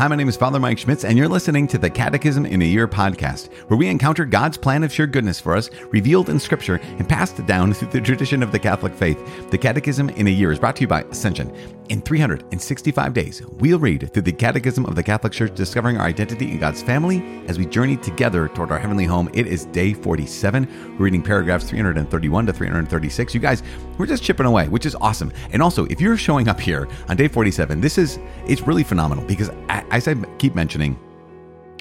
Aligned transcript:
Hi, 0.00 0.08
my 0.08 0.16
name 0.16 0.30
is 0.30 0.36
Father 0.38 0.58
Mike 0.58 0.78
Schmitz, 0.78 1.04
and 1.04 1.18
you're 1.18 1.28
listening 1.28 1.66
to 1.66 1.76
the 1.76 1.90
Catechism 1.90 2.46
in 2.46 2.62
a 2.62 2.64
Year 2.64 2.88
podcast, 2.88 3.52
where 3.68 3.76
we 3.76 3.86
encounter 3.86 4.24
God's 4.24 4.56
plan 4.56 4.82
of 4.82 4.90
sheer 4.90 5.06
goodness 5.06 5.38
for 5.38 5.54
us, 5.54 5.68
revealed 5.90 6.30
in 6.30 6.40
Scripture 6.40 6.76
and 6.82 7.06
passed 7.06 7.44
down 7.44 7.74
through 7.74 7.88
the 7.88 8.00
tradition 8.00 8.42
of 8.42 8.50
the 8.50 8.58
Catholic 8.58 8.94
faith. 8.94 9.50
The 9.50 9.58
Catechism 9.58 10.08
in 10.08 10.26
a 10.26 10.30
Year 10.30 10.52
is 10.52 10.58
brought 10.58 10.76
to 10.76 10.80
you 10.80 10.88
by 10.88 11.02
Ascension. 11.02 11.54
In 11.90 12.00
365 12.00 13.12
days, 13.12 13.42
we'll 13.58 13.78
read 13.78 14.10
through 14.14 14.22
the 14.22 14.32
Catechism 14.32 14.86
of 14.86 14.94
the 14.94 15.02
Catholic 15.02 15.34
Church, 15.34 15.54
discovering 15.54 15.98
our 15.98 16.06
identity 16.06 16.50
in 16.50 16.58
God's 16.58 16.82
family 16.82 17.42
as 17.46 17.58
we 17.58 17.66
journey 17.66 17.98
together 17.98 18.48
toward 18.48 18.70
our 18.70 18.78
heavenly 18.78 19.04
home. 19.04 19.28
It 19.34 19.48
is 19.48 19.66
day 19.66 19.92
47. 19.92 20.96
We're 20.96 21.06
reading 21.06 21.20
paragraphs 21.20 21.68
331 21.68 22.46
to 22.46 22.52
336. 22.54 23.34
You 23.34 23.40
guys, 23.40 23.62
we're 23.98 24.06
just 24.06 24.22
chipping 24.22 24.46
away, 24.46 24.68
which 24.68 24.86
is 24.86 24.94
awesome. 24.94 25.30
And 25.52 25.60
also, 25.60 25.84
if 25.86 26.00
you're 26.00 26.16
showing 26.16 26.48
up 26.48 26.58
here 26.58 26.88
on 27.08 27.16
day 27.16 27.28
47, 27.28 27.82
this 27.82 27.98
is 27.98 28.18
it's 28.46 28.62
really 28.62 28.84
phenomenal 28.84 29.24
because 29.24 29.50
as 29.90 30.08
I 30.08 30.14
keep 30.38 30.54
mentioning, 30.54 30.98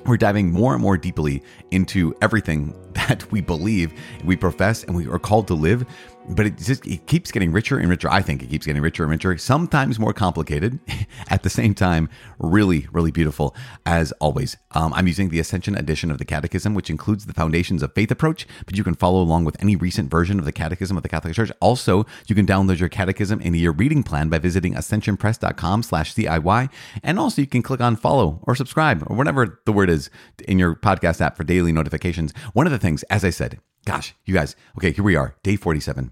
we're 0.05 0.17
diving 0.17 0.51
more 0.51 0.73
and 0.73 0.81
more 0.81 0.97
deeply 0.97 1.43
into 1.71 2.15
everything 2.21 2.73
that 2.99 3.31
we 3.31 3.41
believe, 3.41 3.93
we 4.23 4.35
profess, 4.35 4.83
and 4.83 4.95
we 4.95 5.07
are 5.07 5.19
called 5.19 5.47
to 5.47 5.53
live 5.53 5.85
but 6.29 6.45
it 6.45 6.57
just 6.57 6.85
it 6.85 7.07
keeps 7.07 7.31
getting 7.31 7.51
richer 7.51 7.79
and 7.79 7.89
richer. 7.89 8.09
I 8.09 8.21
think 8.21 8.43
it 8.43 8.49
keeps 8.49 8.65
getting 8.65 8.81
richer 8.81 9.03
and 9.03 9.11
richer. 9.11 9.37
Sometimes 9.37 9.99
more 9.99 10.13
complicated, 10.13 10.79
at 11.29 11.43
the 11.43 11.49
same 11.49 11.73
time, 11.73 12.09
really, 12.37 12.87
really 12.91 13.11
beautiful 13.11 13.55
as 13.85 14.11
always. 14.13 14.57
Um, 14.71 14.93
I'm 14.93 15.07
using 15.07 15.29
the 15.29 15.39
Ascension 15.39 15.75
edition 15.75 16.11
of 16.11 16.19
the 16.19 16.25
Catechism, 16.25 16.73
which 16.75 16.89
includes 16.89 17.25
the 17.25 17.33
Foundations 17.33 17.81
of 17.81 17.93
Faith 17.93 18.11
approach. 18.11 18.45
But 18.65 18.77
you 18.77 18.83
can 18.83 18.95
follow 18.95 19.21
along 19.21 19.45
with 19.45 19.55
any 19.61 19.75
recent 19.75 20.11
version 20.11 20.39
of 20.39 20.45
the 20.45 20.51
Catechism 20.51 20.95
of 20.95 21.03
the 21.03 21.09
Catholic 21.09 21.33
Church. 21.33 21.51
Also, 21.59 22.05
you 22.27 22.35
can 22.35 22.45
download 22.45 22.79
your 22.79 22.89
Catechism 22.89 23.41
in 23.41 23.55
your 23.55 23.71
reading 23.73 24.03
plan 24.03 24.29
by 24.29 24.37
visiting 24.37 24.75
ascensionpress.com/ciy, 24.75 26.69
and 27.03 27.19
also 27.19 27.41
you 27.41 27.47
can 27.47 27.63
click 27.63 27.81
on 27.81 27.95
follow 27.95 28.39
or 28.43 28.55
subscribe 28.55 29.03
or 29.07 29.15
whatever 29.15 29.59
the 29.65 29.73
word 29.73 29.89
is 29.89 30.11
in 30.47 30.59
your 30.59 30.75
podcast 30.75 31.21
app 31.21 31.35
for 31.35 31.43
daily 31.43 31.71
notifications. 31.71 32.33
One 32.53 32.67
of 32.67 32.71
the 32.71 32.77
things, 32.79 32.88
as 33.09 33.23
I 33.23 33.29
said, 33.29 33.59
gosh, 33.85 34.15
you 34.25 34.33
guys, 34.33 34.55
okay, 34.77 34.91
here 34.91 35.03
we 35.03 35.15
are, 35.15 35.35
day 35.43 35.55
47 35.55 36.11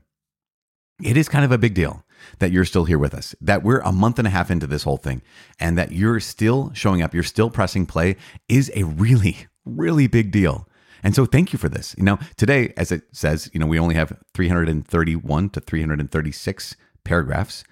it 1.03 1.15
is 1.17 1.29
kind 1.29 1.45
of 1.45 1.51
a 1.51 1.57
big 1.57 1.73
deal 1.73 2.03
that 2.39 2.51
you're 2.51 2.65
still 2.65 2.85
here 2.85 2.97
with 2.97 3.13
us, 3.13 3.35
that 3.39 3.63
we're 3.63 3.79
a 3.79 3.91
month 3.91 4.17
and 4.17 4.27
a 4.27 4.31
half 4.31 4.49
into 4.49 4.65
this 4.65 4.83
whole 4.83 4.97
thing, 4.97 5.21
and 5.59 5.77
that 5.77 5.91
you're 5.91 6.19
still 6.19 6.71
showing 6.73 7.01
up, 7.01 7.13
you're 7.13 7.23
still 7.23 7.49
pressing 7.49 7.85
play 7.85 8.15
is 8.49 8.71
a 8.75 8.83
really, 8.83 9.47
really 9.65 10.07
big 10.07 10.31
deal. 10.31 10.67
And 11.03 11.13
so 11.13 11.25
thank 11.25 11.53
you 11.53 11.59
for 11.59 11.69
this. 11.69 11.93
You 11.97 12.03
know, 12.03 12.17
today, 12.37 12.73
as 12.75 12.91
it 12.91 13.03
says, 13.11 13.49
you 13.53 13.59
know, 13.59 13.67
we 13.67 13.77
only 13.77 13.93
have 13.93 14.17
331 14.33 15.49
to 15.51 15.59
336 15.59 16.75
paragraphs 17.03 17.63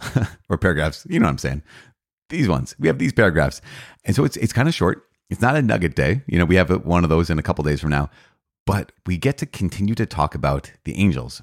or 0.48 0.56
paragraphs, 0.56 1.06
you 1.08 1.20
know 1.20 1.26
what 1.26 1.32
I'm 1.32 1.38
saying? 1.38 1.62
These 2.30 2.48
ones. 2.48 2.74
We 2.78 2.88
have 2.88 2.98
these 2.98 3.12
paragraphs. 3.12 3.60
And 4.04 4.16
so 4.16 4.24
it's 4.24 4.38
it's 4.38 4.52
kind 4.52 4.66
of 4.66 4.74
short. 4.74 5.02
It's 5.28 5.42
not 5.42 5.56
a 5.56 5.62
nugget 5.62 5.94
day. 5.94 6.22
You 6.26 6.38
know, 6.38 6.46
we 6.46 6.56
have 6.56 6.70
one 6.84 7.04
of 7.04 7.10
those 7.10 7.28
in 7.28 7.38
a 7.38 7.42
couple 7.42 7.62
days 7.64 7.80
from 7.80 7.90
now, 7.90 8.08
but 8.66 8.92
we 9.06 9.18
get 9.18 9.38
to 9.38 9.46
continue 9.46 9.94
to 9.94 10.06
talk 10.06 10.34
about 10.34 10.72
the 10.84 10.96
angels 10.96 11.42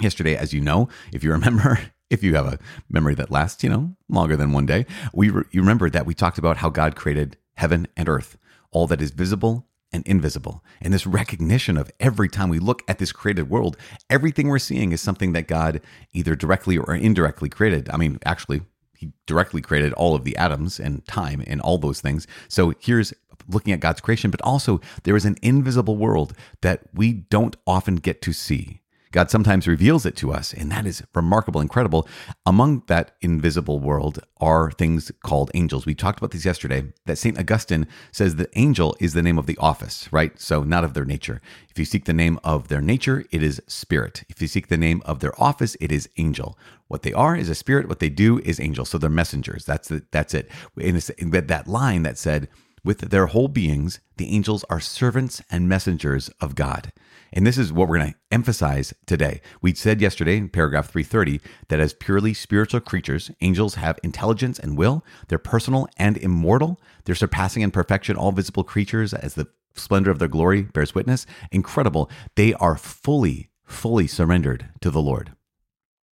Yesterday, 0.00 0.36
as 0.36 0.52
you 0.52 0.60
know, 0.60 0.88
if 1.12 1.24
you 1.24 1.32
remember, 1.32 1.78
if 2.10 2.22
you 2.22 2.34
have 2.34 2.46
a 2.46 2.58
memory 2.90 3.14
that 3.14 3.30
lasts, 3.30 3.64
you 3.64 3.70
know, 3.70 3.96
longer 4.08 4.36
than 4.36 4.52
one 4.52 4.66
day, 4.66 4.84
we 5.14 5.30
re- 5.30 5.44
you 5.50 5.60
remember 5.60 5.88
that 5.88 6.04
we 6.04 6.14
talked 6.14 6.38
about 6.38 6.58
how 6.58 6.68
God 6.68 6.94
created 6.96 7.38
heaven 7.54 7.88
and 7.96 8.08
earth, 8.08 8.36
all 8.70 8.86
that 8.88 9.00
is 9.00 9.10
visible 9.10 9.66
and 9.92 10.06
invisible. 10.06 10.62
And 10.82 10.92
this 10.92 11.06
recognition 11.06 11.78
of 11.78 11.90
every 11.98 12.28
time 12.28 12.50
we 12.50 12.58
look 12.58 12.82
at 12.86 12.98
this 12.98 13.12
created 13.12 13.48
world, 13.48 13.78
everything 14.10 14.48
we're 14.48 14.58
seeing 14.58 14.92
is 14.92 15.00
something 15.00 15.32
that 15.32 15.48
God 15.48 15.80
either 16.12 16.36
directly 16.36 16.76
or 16.76 16.94
indirectly 16.94 17.48
created. 17.48 17.88
I 17.88 17.96
mean, 17.96 18.18
actually, 18.26 18.60
he 18.94 19.12
directly 19.26 19.62
created 19.62 19.94
all 19.94 20.14
of 20.14 20.24
the 20.24 20.36
atoms 20.36 20.78
and 20.78 21.06
time 21.06 21.42
and 21.46 21.62
all 21.62 21.78
those 21.78 22.02
things. 22.02 22.26
So 22.48 22.74
here's 22.78 23.14
looking 23.48 23.72
at 23.72 23.80
God's 23.80 24.00
creation, 24.00 24.30
but 24.30 24.42
also 24.42 24.80
there 25.04 25.16
is 25.16 25.24
an 25.24 25.36
invisible 25.42 25.96
world 25.96 26.34
that 26.62 26.82
we 26.94 27.12
don't 27.12 27.56
often 27.66 27.96
get 27.96 28.22
to 28.22 28.32
see. 28.32 28.80
God 29.16 29.30
sometimes 29.30 29.66
reveals 29.66 30.04
it 30.04 30.14
to 30.16 30.30
us, 30.30 30.52
and 30.52 30.70
that 30.70 30.84
is 30.84 31.02
remarkable, 31.14 31.62
incredible. 31.62 32.06
Among 32.44 32.82
that 32.88 33.12
invisible 33.22 33.80
world 33.80 34.18
are 34.42 34.70
things 34.72 35.10
called 35.22 35.50
angels. 35.54 35.86
We 35.86 35.94
talked 35.94 36.18
about 36.18 36.32
these 36.32 36.44
yesterday. 36.44 36.92
That 37.06 37.16
St. 37.16 37.38
Augustine 37.38 37.86
says 38.12 38.36
that 38.36 38.50
angel 38.56 38.94
is 39.00 39.14
the 39.14 39.22
name 39.22 39.38
of 39.38 39.46
the 39.46 39.56
office, 39.56 40.06
right? 40.12 40.38
So, 40.38 40.64
not 40.64 40.84
of 40.84 40.92
their 40.92 41.06
nature. 41.06 41.40
If 41.70 41.78
you 41.78 41.86
seek 41.86 42.04
the 42.04 42.12
name 42.12 42.38
of 42.44 42.68
their 42.68 42.82
nature, 42.82 43.24
it 43.30 43.42
is 43.42 43.62
spirit. 43.66 44.24
If 44.28 44.42
you 44.42 44.48
seek 44.48 44.68
the 44.68 44.76
name 44.76 45.00
of 45.06 45.20
their 45.20 45.40
office, 45.42 45.78
it 45.80 45.90
is 45.90 46.10
angel. 46.18 46.58
What 46.88 47.02
they 47.02 47.14
are 47.14 47.34
is 47.34 47.48
a 47.48 47.54
spirit. 47.54 47.88
What 47.88 48.00
they 48.00 48.10
do 48.10 48.40
is 48.40 48.60
angel. 48.60 48.84
So 48.84 48.98
they're 48.98 49.08
messengers. 49.08 49.64
That's 49.64 49.88
the, 49.88 50.04
that's 50.10 50.34
it. 50.34 50.50
In 50.76 51.00
that 51.30 51.66
line 51.66 52.02
that 52.02 52.18
said, 52.18 52.48
with 52.86 53.10
their 53.10 53.26
whole 53.26 53.48
beings, 53.48 53.98
the 54.16 54.28
angels 54.28 54.64
are 54.70 54.78
servants 54.78 55.42
and 55.50 55.68
messengers 55.68 56.30
of 56.40 56.54
God. 56.54 56.92
And 57.32 57.44
this 57.44 57.58
is 57.58 57.72
what 57.72 57.88
we're 57.88 57.98
going 57.98 58.12
to 58.12 58.18
emphasize 58.30 58.94
today. 59.06 59.40
We 59.60 59.74
said 59.74 60.00
yesterday 60.00 60.36
in 60.36 60.48
paragraph 60.48 60.88
330 60.88 61.40
that 61.66 61.80
as 61.80 61.92
purely 61.92 62.32
spiritual 62.32 62.80
creatures, 62.80 63.32
angels 63.40 63.74
have 63.74 63.98
intelligence 64.04 64.60
and 64.60 64.78
will. 64.78 65.04
They're 65.26 65.38
personal 65.38 65.88
and 65.96 66.16
immortal. 66.16 66.80
They're 67.04 67.16
surpassing 67.16 67.62
in 67.62 67.72
perfection 67.72 68.16
all 68.16 68.30
visible 68.30 68.62
creatures 68.62 69.12
as 69.12 69.34
the 69.34 69.48
splendor 69.74 70.12
of 70.12 70.20
their 70.20 70.28
glory 70.28 70.62
bears 70.62 70.94
witness. 70.94 71.26
Incredible. 71.50 72.08
They 72.36 72.54
are 72.54 72.76
fully, 72.76 73.50
fully 73.64 74.06
surrendered 74.06 74.68
to 74.80 74.90
the 74.90 75.02
Lord. 75.02 75.32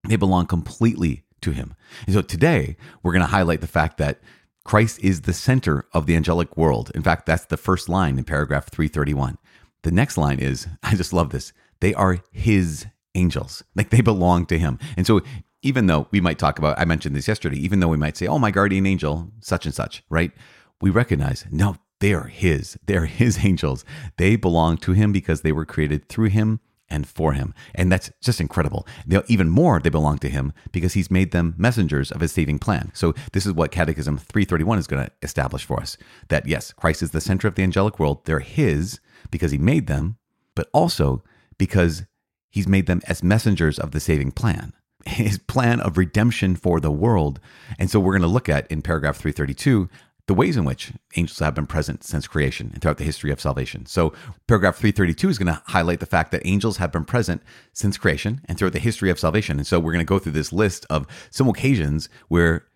They 0.09 0.17
belong 0.17 0.47
completely 0.47 1.25
to 1.43 1.51
Him. 1.51 1.75
And 2.07 2.15
so 2.15 2.23
today, 2.23 2.77
we're 3.03 3.13
going 3.13 3.25
to 3.25 3.27
highlight 3.27 3.61
the 3.61 3.67
fact 3.67 3.99
that 3.99 4.21
Christ 4.65 5.03
is 5.03 5.23
the 5.23 5.33
center 5.33 5.87
of 5.93 6.07
the 6.07 6.17
angelic 6.17 6.57
world. 6.57 6.91
In 6.95 7.03
fact, 7.03 7.27
that's 7.27 7.47
the 7.47 7.57
first 7.57 7.89
line 7.89 8.19
in 8.19 8.25
paragraph 8.25 8.71
331. 8.71 9.39
The 9.83 9.91
next 9.91 10.17
line 10.17 10.39
is 10.39 10.69
I 10.83 10.95
just 10.95 11.13
love 11.13 11.31
this. 11.31 11.53
They 11.81 11.95
are 11.95 12.19
his 12.31 12.87
angels, 13.15 13.63
like 13.75 13.91
they 13.91 14.03
belong 14.03 14.47
to 14.47 14.59
him. 14.59 14.79
And 14.97 15.07
so, 15.07 15.21
even 15.63 15.87
though 15.87 16.09
we 16.11 16.23
might 16.23 16.39
talk 16.39 16.59
about, 16.59 16.79
I 16.79 16.87
mentioned 16.87 17.15
this 17.15 17.29
yesterday, 17.29 17.59
even 17.59 17.81
though 17.81 17.89
we 17.89 17.99
might 17.99 18.17
say, 18.17 18.27
oh, 18.27 18.39
my 18.39 18.51
guardian 18.51 18.87
angel, 18.87 19.31
such 19.41 19.67
and 19.67 19.75
such, 19.75 20.03
right? 20.09 20.33
We 20.81 20.89
recognize, 20.89 21.45
no, 21.51 21.77
they 22.01 22.15
are 22.15 22.29
his. 22.29 22.79
They're 22.87 23.05
his 23.07 23.45
angels. 23.45 23.85
They 24.17 24.37
belong 24.37 24.79
to 24.79 24.93
him 24.93 25.13
because 25.13 25.43
they 25.43 25.53
were 25.53 25.67
created 25.67 26.09
through 26.09 26.31
him 26.31 26.61
and 26.91 27.07
for 27.09 27.33
him. 27.33 27.55
And 27.75 27.91
that's 27.91 28.11
just 28.21 28.41
incredible. 28.41 28.87
They'll, 29.07 29.23
even 29.29 29.49
more, 29.49 29.81
they 29.81 29.91
belong 29.91 30.19
to 30.19 30.29
him 30.29 30.53
because 30.73 30.95
he's 30.95 31.11
made 31.11 31.31
them 31.31 31.55
messengers 31.57 32.11
of 32.11 32.21
his 32.21 32.33
saving 32.33 32.59
plan. 32.59 32.91
So, 32.95 33.15
this 33.33 33.47
is 33.47 33.53
what 33.53 33.71
Catechism 33.71 34.19
331 34.19 34.79
is 34.79 34.87
going 34.87 35.05
to 35.05 35.13
establish 35.23 35.65
for 35.65 35.81
us 35.81 35.97
that 36.29 36.47
yes, 36.47 36.73
Christ 36.73 37.03
is 37.03 37.11
the 37.11 37.21
center 37.21 37.49
of 37.49 37.55
the 37.55 37.63
angelic 37.63 37.99
world. 37.99 38.25
They're 38.25 38.41
his 38.41 39.01
because 39.31 39.53
he 39.53 39.59
made 39.59 39.87
them, 39.87 40.17
but 40.55 40.69
also 40.73 41.23
because 41.59 42.05
he's 42.51 42.69
made 42.69 42.87
them 42.87 43.01
as 43.07 43.23
messengers 43.23 43.79
of 43.79 43.93
the 43.93 44.01
saving 44.01 44.33
plan. 44.33 44.73
His 45.07 45.39
plan 45.39 45.81
of 45.81 45.97
redemption 45.97 46.57
for 46.57 46.79
the 46.79 46.91
world. 46.91 47.41
And 47.79 47.91
so 47.91 47.99
we're 47.99 48.13
going 48.13 48.21
to 48.21 48.29
look 48.29 48.51
at 48.51 48.71
in 48.71 48.83
paragraph 48.83 49.17
332 49.17 49.89
the 50.31 50.35
ways 50.35 50.57
in 50.57 50.65
which 50.65 50.93
angels 51.17 51.41
have 51.41 51.57
been 51.57 51.67
present 51.67 52.05
since 52.05 52.29
creation 52.29 52.71
and 52.73 52.81
throughout 52.81 52.99
the 52.99 53.03
history 53.03 53.33
of 53.33 53.41
salvation. 53.41 53.85
So, 53.85 54.13
paragraph 54.47 54.77
332 54.77 55.29
is 55.29 55.39
going 55.39 55.53
to 55.53 55.61
highlight 55.67 55.99
the 55.99 56.07
fact 56.07 56.31
that 56.31 56.43
angels 56.45 56.77
have 56.77 56.93
been 56.93 57.05
present 57.05 57.43
since 57.73 57.99
creation 57.99 58.41
and 58.45 58.57
throughout 58.57 58.75
the 58.75 58.79
history 58.79 59.11
of 59.11 59.19
salvation. 59.19 59.57
And 59.57 59.67
so, 59.67 59.81
we're 59.81 59.91
going 59.91 60.07
to 60.07 60.09
go 60.09 60.21
through 60.21 60.31
this 60.31 60.53
list 60.53 60.87
of 60.89 61.09
some 61.31 61.49
occasions 61.49 62.09
where 62.29 62.67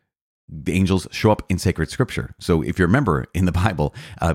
the 0.48 0.72
angels 0.72 1.06
show 1.12 1.30
up 1.30 1.44
in 1.48 1.60
sacred 1.60 1.90
scripture. 1.90 2.34
So, 2.40 2.60
if 2.60 2.76
you 2.76 2.86
remember 2.86 3.26
in 3.34 3.44
the 3.44 3.52
Bible, 3.52 3.94
uh, 4.20 4.34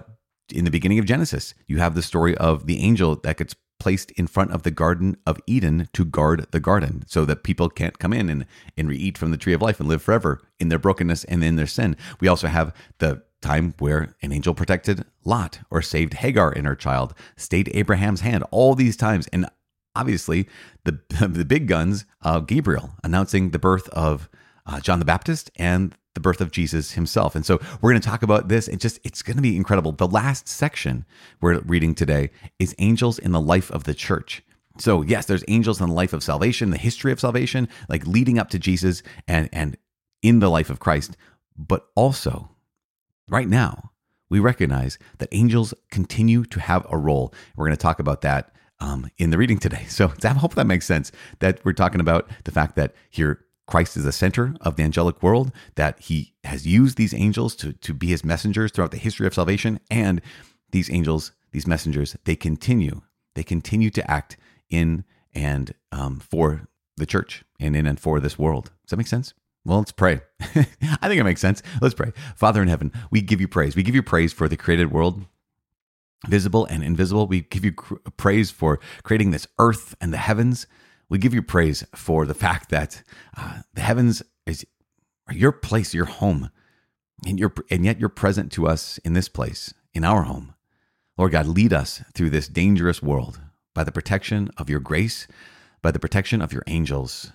in 0.53 0.63
the 0.63 0.72
beginning 0.72 1.00
of 1.00 1.03
Genesis, 1.03 1.53
you 1.68 1.79
have 1.79 1.96
the 1.96 2.02
story 2.02 2.38
of 2.38 2.68
the 2.68 2.79
angel 2.79 3.18
that 3.18 3.35
gets 3.35 3.53
placed 3.79 4.12
in 4.12 4.28
front 4.28 4.51
of 4.51 4.63
the 4.63 4.72
Garden 4.72 5.17
of 5.25 5.40
Eden 5.47 5.88
to 5.94 6.06
guard 6.06 6.45
the 6.51 6.59
garden 6.59 7.03
so 7.07 7.25
that 7.25 7.44
people 7.44 7.69
can't 7.69 8.00
come 8.00 8.14
in 8.14 8.29
and, 8.29 8.46
and 8.78 8.91
eat 8.91 9.17
from 9.17 9.31
the 9.31 9.37
tree 9.37 9.53
of 9.53 9.61
life 9.61 9.79
and 9.79 9.87
live 9.90 10.02
forever 10.02 10.41
in 10.59 10.70
their 10.70 10.79
brokenness 10.79 11.23
and 11.26 11.43
in 11.43 11.55
their 11.55 11.67
sin. 11.67 11.96
We 12.20 12.28
also 12.28 12.47
have 12.47 12.73
the 12.99 13.23
time 13.41 13.73
where 13.79 14.16
an 14.22 14.31
angel 14.34 14.53
protected 14.53 15.05
Lot 15.23 15.59
or 15.72 15.81
saved 15.81 16.16
Hagar 16.16 16.52
and 16.52 16.67
her 16.67 16.76
child, 16.76 17.14
stayed 17.37 17.72
Abraham's 17.73 18.22
hand, 18.22 18.43
all 18.52 18.76
these 18.76 18.97
times. 18.97 19.28
And 19.28 19.46
obviously, 19.96 20.47
the, 20.84 20.99
the 21.28 21.46
big 21.46 21.67
guns, 21.67 22.05
uh, 22.22 22.40
Gabriel 22.40 22.91
announcing 23.03 23.52
the 23.52 23.59
birth 23.59 23.87
of 23.90 24.29
uh, 24.66 24.79
John 24.79 24.99
the 24.99 25.05
Baptist 25.05 25.52
and 25.55 25.96
the 26.20 26.22
birth 26.22 26.42
of 26.42 26.52
Jesus 26.52 26.92
himself. 26.92 27.36
And 27.36 27.46
so 27.46 27.60
we're 27.82 27.92
going 27.92 28.02
to 28.02 28.08
talk 28.08 28.24
about 28.24 28.50
this. 28.50 28.68
It 28.68 28.80
just 28.80 29.00
it's 29.04 29.22
going 29.22 29.38
to 29.38 29.42
be 29.42 29.56
incredible. 29.56 29.94
The 29.94 30.08
last 30.08 30.48
section 30.48 31.06
we're 31.42 31.60
reading 31.60 31.96
today 31.96 32.30
is 32.60 32.76
angels 32.78 33.18
in 33.18 33.32
the 33.32 33.42
life 33.42 33.72
of 33.72 33.86
the 33.86 33.94
church. 33.94 34.44
So 34.78 35.02
yes, 35.02 35.26
there's 35.26 35.44
angels 35.48 35.80
in 35.82 35.88
the 35.88 35.94
life 35.94 36.14
of 36.14 36.24
salvation, 36.24 36.70
the 36.70 36.78
history 36.78 37.12
of 37.12 37.20
salvation, 37.20 37.70
like 37.88 38.06
leading 38.06 38.38
up 38.38 38.50
to 38.50 38.60
Jesus 38.60 39.02
and 39.28 39.50
and 39.54 39.78
in 40.22 40.40
the 40.40 40.50
life 40.50 40.70
of 40.70 40.80
Christ, 40.80 41.16
but 41.58 41.88
also 41.96 42.50
right 43.30 43.48
now 43.48 43.92
we 44.30 44.40
recognize 44.40 45.00
that 45.20 45.30
angels 45.32 45.74
continue 45.90 46.44
to 46.46 46.60
have 46.60 46.86
a 46.90 46.98
role. 46.98 47.34
We're 47.56 47.66
going 47.66 47.78
to 47.78 47.82
talk 47.82 48.00
about 48.00 48.22
that 48.22 48.54
um, 48.82 49.10
in 49.18 49.30
the 49.30 49.38
reading 49.38 49.58
today. 49.58 49.86
So 49.90 50.14
I 50.24 50.28
hope 50.30 50.56
that 50.56 50.68
makes 50.68 50.86
sense 50.86 51.12
that 51.40 51.64
we're 51.64 51.74
talking 51.74 52.02
about 52.02 52.30
the 52.44 52.52
fact 52.52 52.76
that 52.76 52.94
here 53.10 53.46
Christ 53.70 53.96
is 53.98 54.04
the 54.04 54.12
center 54.12 54.56
of 54.62 54.78
the 54.78 54.84
angelic 54.84 55.22
world, 55.22 55.52
that 55.76 56.00
he 56.00 56.34
has 56.44 56.66
used 56.66 56.98
these 56.98 57.14
angels 57.14 57.56
to, 57.58 57.74
to 57.74 57.94
be 57.94 58.08
his 58.08 58.26
messengers 58.26 58.72
throughout 58.72 58.90
the 58.90 58.98
history 58.98 59.28
of 59.28 59.34
salvation. 59.36 59.80
And 59.92 60.22
these 60.72 60.90
angels, 60.90 61.34
these 61.52 61.68
messengers, 61.68 62.18
they 62.26 62.36
continue, 62.36 63.02
they 63.36 63.44
continue 63.44 63.92
to 63.92 64.10
act 64.10 64.38
in 64.72 65.04
and 65.36 65.76
um, 65.92 66.20
for 66.20 66.68
the 66.98 67.06
church 67.06 67.44
and 67.60 67.76
in 67.76 67.86
and 67.86 68.00
for 68.00 68.20
this 68.20 68.40
world. 68.40 68.72
Does 68.84 68.90
that 68.90 68.98
make 68.98 69.08
sense? 69.08 69.36
Well, 69.64 69.78
let's 69.78 69.92
pray. 69.92 70.22
I 70.42 71.08
think 71.08 71.20
it 71.20 71.24
makes 71.24 71.42
sense. 71.42 71.62
Let's 71.80 71.94
pray. 71.94 72.12
Father 72.36 72.64
in 72.64 72.70
heaven, 72.70 72.92
we 73.12 73.22
give 73.22 73.40
you 73.40 73.48
praise. 73.48 73.76
We 73.76 73.84
give 73.84 73.94
you 73.94 74.02
praise 74.02 74.34
for 74.34 74.48
the 74.48 74.58
created 74.58 74.92
world, 74.92 75.26
visible 76.28 76.66
and 76.66 76.84
invisible. 76.84 77.28
We 77.28 77.42
give 77.42 77.64
you 77.64 77.74
praise 78.18 78.50
for 78.50 78.80
creating 79.04 79.30
this 79.30 79.48
earth 79.60 79.96
and 80.02 80.12
the 80.12 80.18
heavens. 80.18 80.66
We 81.09 81.17
give 81.17 81.34
you 81.34 81.41
praise 81.41 81.84
for 81.96 82.26
the 82.26 82.35
fact 82.35 82.70
that 82.70 83.03
uh, 83.35 83.61
the 83.73 83.82
heavens 83.82 84.22
is 84.46 84.66
your 85.32 85.52
place, 85.52 85.94
your 85.94 86.06
home, 86.06 86.52
and, 87.26 87.40
you're, 87.40 87.53
and 87.70 87.84
yet 87.84 88.00
you're 88.00 88.09
present 88.09 88.52
to 88.53 88.67
us 88.67 89.00
in 89.00 89.14
this 89.14 89.28
place, 89.28 89.73
in 89.94 90.03
our 90.03 90.23
home. 90.23 90.53
Lord 91.17 91.32
God, 91.32 91.47
lead 91.47 91.73
us 91.73 92.03
through 92.14 92.29
this 92.29 92.47
dangerous 92.47 93.02
world 93.02 93.41
by 93.73 93.84
the 93.84 93.91
protection 93.91 94.52
of 94.58 94.70
your 94.70 94.79
grace, 94.79 95.28
by 95.82 95.91
the 95.91 96.00
protection 96.00 96.41
of 96.41 96.53
your 96.53 96.64
angels. 96.67 97.32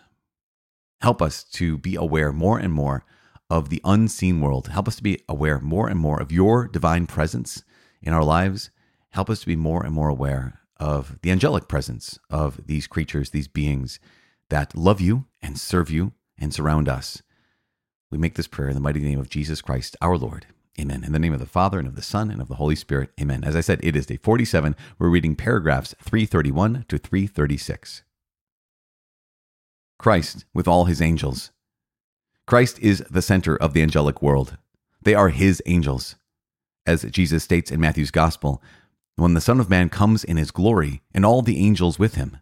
Help 1.01 1.21
us 1.21 1.45
to 1.45 1.77
be 1.77 1.97
aware 1.97 2.33
more 2.33 2.59
and 2.59 2.73
more 2.73 3.05
of 3.51 3.69
the 3.69 3.81
unseen 3.85 4.41
world. 4.41 4.69
Help 4.69 4.89
us 4.89 4.97
to 4.97 5.03
be 5.03 5.21
aware 5.29 5.61
more 5.61 5.89
and 5.89 5.99
more 5.99 6.21
of 6.21 6.33
your 6.33 6.67
divine 6.67 7.07
presence 7.07 7.63
in 8.01 8.13
our 8.13 8.25
lives. 8.25 8.71
Help 9.11 9.29
us 9.29 9.41
to 9.41 9.47
be 9.47 9.57
more 9.57 9.85
and 9.85 9.93
more 9.93 10.09
aware 10.09 10.61
of 10.79 11.19
the 11.23 11.31
angelic 11.31 11.69
presence 11.69 12.19
of 12.31 12.61
these 12.67 12.87
creatures, 12.87 13.31
these 13.31 13.49
beings 13.49 13.99
that 14.51 14.77
love 14.77 15.01
you 15.01 15.27
and 15.43 15.59
serve 15.59 15.91
you 15.91 16.13
and 16.39 16.53
surround 16.53 16.89
us. 16.89 17.23
We 18.11 18.19
make 18.19 18.35
this 18.35 18.47
prayer 18.47 18.69
in 18.69 18.75
the 18.75 18.81
mighty 18.81 19.01
name 19.01 19.19
of 19.19 19.29
Jesus 19.29 19.61
Christ, 19.61 19.97
our 20.01 20.17
Lord. 20.17 20.47
Amen. 20.79 21.05
In 21.05 21.13
the 21.13 21.19
name 21.19 21.33
of 21.33 21.41
the 21.41 21.47
Father, 21.47 21.79
and 21.79 21.87
of 21.87 21.95
the 21.95 22.03
Son, 22.03 22.31
and 22.31 22.43
of 22.43 22.49
the 22.49 22.57
Holy 22.57 22.75
Spirit. 22.75 23.11
Amen. 23.21 23.45
As 23.45 23.55
I 23.55 23.61
said, 23.61 23.81
it 23.83 23.95
is 23.95 24.07
day 24.07 24.17
47. 24.17 24.75
We're 24.99 25.09
reading 25.09 25.37
paragraphs 25.37 25.95
331 26.03 26.85
to 26.89 26.99
336. 26.99 28.03
Christ 29.99 30.45
with 30.53 30.67
all 30.67 30.87
his 30.87 31.01
angels. 31.01 31.53
Christ 32.47 32.79
is 32.81 33.05
the 33.11 33.23
center 33.23 33.57
of 33.57 33.73
the 33.73 33.83
angelic 33.83 34.21
world. 34.21 34.59
They 35.03 35.15
are 35.15 35.29
his 35.29 35.63
angels. 35.67 36.17
As 36.87 37.05
Jesus 37.05 37.45
states 37.45 37.71
in 37.71 37.81
Matthew's 37.81 38.11
Gospel, 38.11 38.63
when 39.17 39.35
the 39.35 39.41
Son 39.41 39.61
of 39.61 39.71
Man 39.71 39.89
comes 39.89 40.25
in 40.25 40.37
his 40.37 40.51
glory 40.51 41.03
and 41.13 41.25
all 41.25 41.43
the 41.43 41.59
angels 41.59 41.99
with 41.99 42.15
him. 42.15 42.39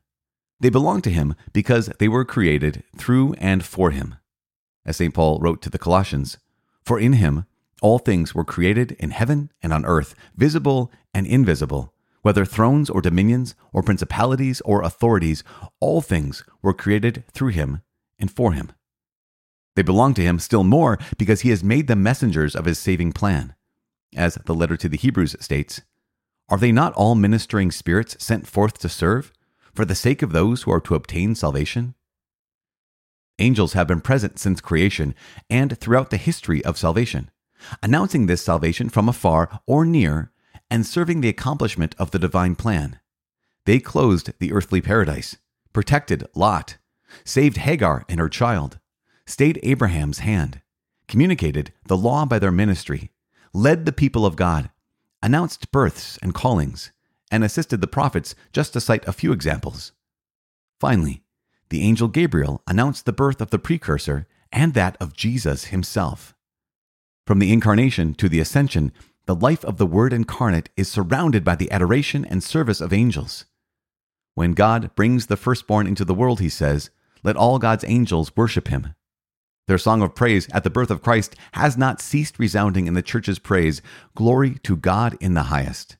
They 0.61 0.71
belong 0.71 1.03
to 1.03 1.11
him 1.11 1.35
because 1.53 1.87
they 1.99 2.09
were 2.09 2.25
created 2.25 2.85
through 2.97 3.35
and 3.35 3.65
for 3.65 3.91
him. 3.91 4.17
As 4.87 4.97
St. 4.97 5.13
Paul 5.13 5.39
wrote 5.41 5.61
to 5.63 5.71
the 5.71 5.79
Colossians, 5.79 6.39
For 6.85 6.99
in 6.99 7.15
him 7.15 7.45
all 7.81 7.99
things 7.99 8.35
were 8.35 8.45
created 8.45 8.93
in 8.93 9.11
heaven 9.11 9.51
and 9.61 9.73
on 9.73 9.85
earth, 9.85 10.15
visible 10.37 10.93
and 11.13 11.27
invisible, 11.27 11.93
whether 12.23 12.45
thrones 12.45 12.89
or 12.89 13.01
dominions 13.01 13.55
or 13.73 13.83
principalities 13.83 14.61
or 14.63 14.83
authorities, 14.83 15.43
all 15.81 16.01
things 16.01 16.45
were 16.63 16.73
created 16.73 17.25
through 17.33 17.49
him 17.51 17.83
and 18.19 18.31
for 18.31 18.53
him. 18.53 18.73
They 19.75 19.83
belong 19.83 20.15
to 20.15 20.23
him 20.23 20.39
still 20.39 20.65
more 20.65 20.99
because 21.19 21.41
he 21.41 21.51
has 21.51 21.65
made 21.65 21.89
them 21.89 22.03
messengers 22.03 22.55
of 22.55 22.67
his 22.67 22.79
saving 22.79 23.13
plan. 23.13 23.55
As 24.15 24.35
the 24.35 24.55
letter 24.55 24.77
to 24.77 24.89
the 24.89 24.99
Hebrews 24.99 25.35
states, 25.41 25.81
are 26.49 26.59
they 26.59 26.73
not 26.73 26.93
all 26.95 27.15
ministering 27.15 27.71
spirits 27.71 28.17
sent 28.23 28.47
forth 28.47 28.79
to 28.79 28.89
serve, 28.89 29.33
for 29.75 29.85
the 29.85 29.95
sake 29.95 30.23
of 30.23 30.33
those 30.33 30.63
who 30.63 30.71
are 30.71 30.81
to 30.81 30.95
obtain 30.95 31.35
salvation? 31.35 31.95
Angels 33.39 33.73
have 33.73 33.87
been 33.87 34.01
present 34.01 34.39
since 34.39 34.61
creation 34.61 35.15
and 35.49 35.79
throughout 35.79 36.11
the 36.11 36.17
history 36.17 36.65
of 36.65 36.77
salvation, 36.77 37.31
announcing 37.83 38.27
this 38.27 38.45
salvation 38.45 38.89
from 38.89 39.09
afar 39.09 39.61
or 39.67 39.85
near 39.85 40.31
and 40.71 40.87
serving 40.87 41.21
the 41.21 41.29
accomplishment 41.29 41.95
of 41.99 42.11
the 42.11 42.19
divine 42.19 42.55
plan. 42.55 42.99
They 43.65 43.79
closed 43.79 44.33
the 44.39 44.53
earthly 44.53 44.81
paradise, 44.81 45.37
protected 45.73 46.27
Lot, 46.35 46.79
saved 47.25 47.59
Hagar 47.59 48.05
and 48.09 48.19
her 48.21 48.29
child, 48.29 48.79
stayed 49.27 49.61
Abraham's 49.63 50.19
hand, 50.19 50.61
communicated 51.09 51.73
the 51.87 51.97
law 51.97 52.25
by 52.27 52.39
their 52.39 52.53
ministry, 52.53 53.11
led 53.55 53.87
the 53.87 53.93
people 53.93 54.27
of 54.27 54.37
God, 54.37 54.71
announced 55.23 55.71
births 55.71 56.19
and 56.23 56.35
callings, 56.35 56.93
and 57.31 57.45
assisted 57.45 57.81
the 57.81 57.87
prophets, 57.87 58.35
just 58.53 58.73
to 58.73 58.81
cite 58.81 59.07
a 59.07 59.13
few 59.13 59.33
examples. 59.33 59.93
Finally, 60.81 61.23
the 61.71 61.83
angel 61.83 62.09
Gabriel 62.09 62.63
announced 62.67 63.07
the 63.07 63.13
birth 63.13 63.41
of 63.41 63.51
the 63.51 63.59
precursor 63.59 64.27
and 64.53 64.75
that 64.75 64.97
of 65.01 65.17
Jesus 65.17 65.67
himself. 65.67 66.35
From 67.27 67.39
the 67.39 67.53
incarnation 67.53 68.15
to 68.15 68.29
the 68.29 68.41
ascension, 68.41 68.93
the 69.27 69.35
life 69.35 69.65
of 69.65 69.79
the 69.79 69.87
Word 69.87 70.13
incarnate 70.13 70.69
is 70.77 70.91
surrounded 70.91 71.45
by 71.45 71.55
the 71.55 71.71
adoration 71.71 72.25
and 72.25 72.43
service 72.43 72.81
of 72.81 72.93
angels. 72.93 73.47
When 74.35 74.53
God 74.53 74.95
brings 74.95 75.27
the 75.27 75.37
firstborn 75.37 75.87
into 75.87 76.05
the 76.05 76.15
world, 76.15 76.41
he 76.41 76.49
says, 76.49 76.91
Let 77.23 77.37
all 77.37 77.59
God's 77.59 77.85
angels 77.87 78.37
worship 78.37 78.69
him. 78.69 78.95
Their 79.69 79.79
song 79.79 80.03
of 80.03 80.15
praise 80.15 80.49
at 80.53 80.65
the 80.65 80.71
birth 80.71 80.91
of 80.91 81.03
Christ 81.03 81.37
has 81.53 81.77
not 81.77 82.01
ceased 82.01 82.39
resounding 82.39 82.87
in 82.87 82.95
the 82.95 83.03
church's 83.03 83.39
praise 83.39 83.81
Glory 84.15 84.57
to 84.65 84.77
God 84.77 85.17
in 85.21 85.35
the 85.35 85.45
highest. 85.45 85.97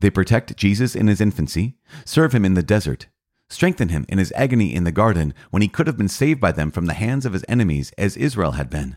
They 0.00 0.10
protect 0.10 0.56
Jesus 0.56 0.96
in 0.96 1.06
his 1.06 1.20
infancy, 1.20 1.76
serve 2.04 2.34
him 2.34 2.44
in 2.44 2.54
the 2.54 2.62
desert, 2.62 3.06
strengthen 3.48 3.90
him 3.90 4.04
in 4.08 4.18
his 4.18 4.32
agony 4.34 4.74
in 4.74 4.82
the 4.82 4.90
garden 4.90 5.32
when 5.50 5.62
he 5.62 5.68
could 5.68 5.86
have 5.86 5.96
been 5.96 6.08
saved 6.08 6.40
by 6.40 6.50
them 6.50 6.72
from 6.72 6.86
the 6.86 6.94
hands 6.94 7.24
of 7.24 7.34
his 7.34 7.44
enemies 7.48 7.92
as 7.96 8.16
Israel 8.16 8.52
had 8.52 8.68
been. 8.68 8.96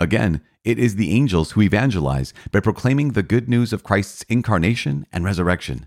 Again, 0.00 0.40
it 0.64 0.78
is 0.78 0.96
the 0.96 1.12
angels 1.12 1.52
who 1.52 1.62
evangelize 1.62 2.34
by 2.50 2.58
proclaiming 2.58 3.12
the 3.12 3.22
good 3.22 3.48
news 3.48 3.72
of 3.72 3.84
Christ's 3.84 4.24
incarnation 4.24 5.06
and 5.12 5.24
resurrection. 5.24 5.86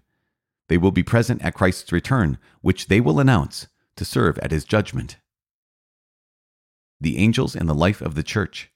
They 0.70 0.78
will 0.78 0.92
be 0.92 1.04
present 1.04 1.44
at 1.44 1.54
Christ's 1.54 1.92
return, 1.92 2.38
which 2.62 2.88
they 2.88 3.02
will 3.02 3.20
announce 3.20 3.68
to 3.98 4.06
serve 4.06 4.38
at 4.40 4.52
his 4.52 4.64
judgment 4.64 5.18
the 7.02 7.18
angels 7.18 7.56
and 7.56 7.68
the 7.68 7.74
life 7.74 8.02
of 8.02 8.16
the 8.16 8.24
church. 8.24 8.72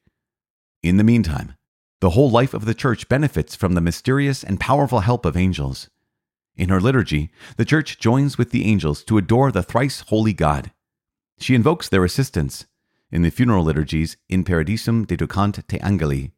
In 0.82 0.98
the 0.98 1.04
meantime, 1.04 1.56
the 2.02 2.12
whole 2.12 2.30
life 2.30 2.54
of 2.54 2.66
the 2.66 2.74
church 2.74 3.08
benefits 3.08 3.56
from 3.56 3.74
the 3.74 3.82
mysterious 3.82 4.44
and 4.44 4.60
powerful 4.60 5.00
help 5.00 5.26
of 5.26 5.38
angels. 5.38 5.90
In 6.56 6.70
her 6.70 6.82
liturgy, 6.82 7.32
the 7.58 7.66
church 7.66 7.98
joins 7.98 8.38
with 8.38 8.52
the 8.52 8.66
angels 8.66 9.04
to 9.06 9.18
adore 9.18 9.52
the 9.52 9.64
thrice 9.64 10.02
holy 10.02 10.34
God. 10.34 10.72
She 11.40 11.56
invokes 11.56 11.90
their 11.90 12.04
assistance. 12.04 12.66
In 13.12 13.22
the 13.22 13.30
funeral 13.30 13.64
liturgies, 13.64 14.18
in 14.28 14.44
Paradisum 14.44 15.06
deducant 15.06 15.68
te 15.68 15.80
angeli, 15.80 16.32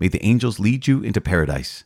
may 0.00 0.08
the 0.08 0.24
angels 0.24 0.58
lead 0.58 0.86
you 0.86 1.02
into 1.02 1.20
paradise. 1.20 1.84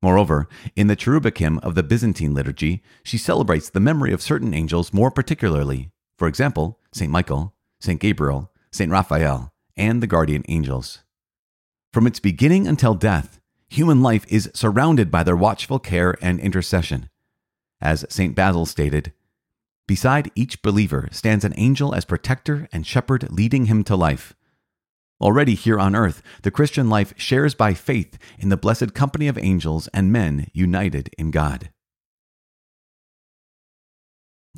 Moreover, 0.00 0.48
in 0.76 0.86
the 0.86 0.96
Cherubikon 0.96 1.58
of 1.60 1.74
the 1.74 1.82
Byzantine 1.82 2.34
liturgy, 2.34 2.82
she 3.02 3.18
celebrates 3.18 3.68
the 3.68 3.80
memory 3.80 4.12
of 4.12 4.22
certain 4.22 4.54
angels 4.54 4.92
more 4.92 5.10
particularly. 5.10 5.90
For 6.16 6.28
example, 6.28 6.78
St. 6.92 7.10
Michael, 7.10 7.54
St. 7.80 8.00
Gabriel, 8.00 8.52
St. 8.70 8.90
Raphael, 8.90 9.52
and 9.76 10.02
the 10.02 10.06
guardian 10.06 10.44
angels. 10.48 11.00
From 11.92 12.06
its 12.06 12.20
beginning 12.20 12.66
until 12.66 12.94
death, 12.94 13.40
human 13.68 14.02
life 14.02 14.24
is 14.28 14.50
surrounded 14.54 15.10
by 15.10 15.22
their 15.22 15.36
watchful 15.36 15.78
care 15.78 16.16
and 16.20 16.40
intercession. 16.40 17.08
As 17.80 18.04
St. 18.08 18.34
Basil 18.34 18.66
stated, 18.66 19.12
Beside 19.86 20.30
each 20.34 20.60
believer 20.60 21.08
stands 21.12 21.44
an 21.44 21.54
angel 21.56 21.94
as 21.94 22.04
protector 22.04 22.68
and 22.72 22.86
shepherd 22.86 23.30
leading 23.30 23.66
him 23.66 23.82
to 23.84 23.96
life. 23.96 24.34
Already 25.20 25.54
here 25.54 25.78
on 25.80 25.96
earth, 25.96 26.22
the 26.42 26.50
Christian 26.50 26.90
life 26.90 27.14
shares 27.16 27.54
by 27.54 27.74
faith 27.74 28.18
in 28.38 28.50
the 28.50 28.56
blessed 28.56 28.94
company 28.94 29.28
of 29.28 29.38
angels 29.38 29.88
and 29.88 30.12
men 30.12 30.48
united 30.52 31.10
in 31.16 31.30
God. 31.30 31.70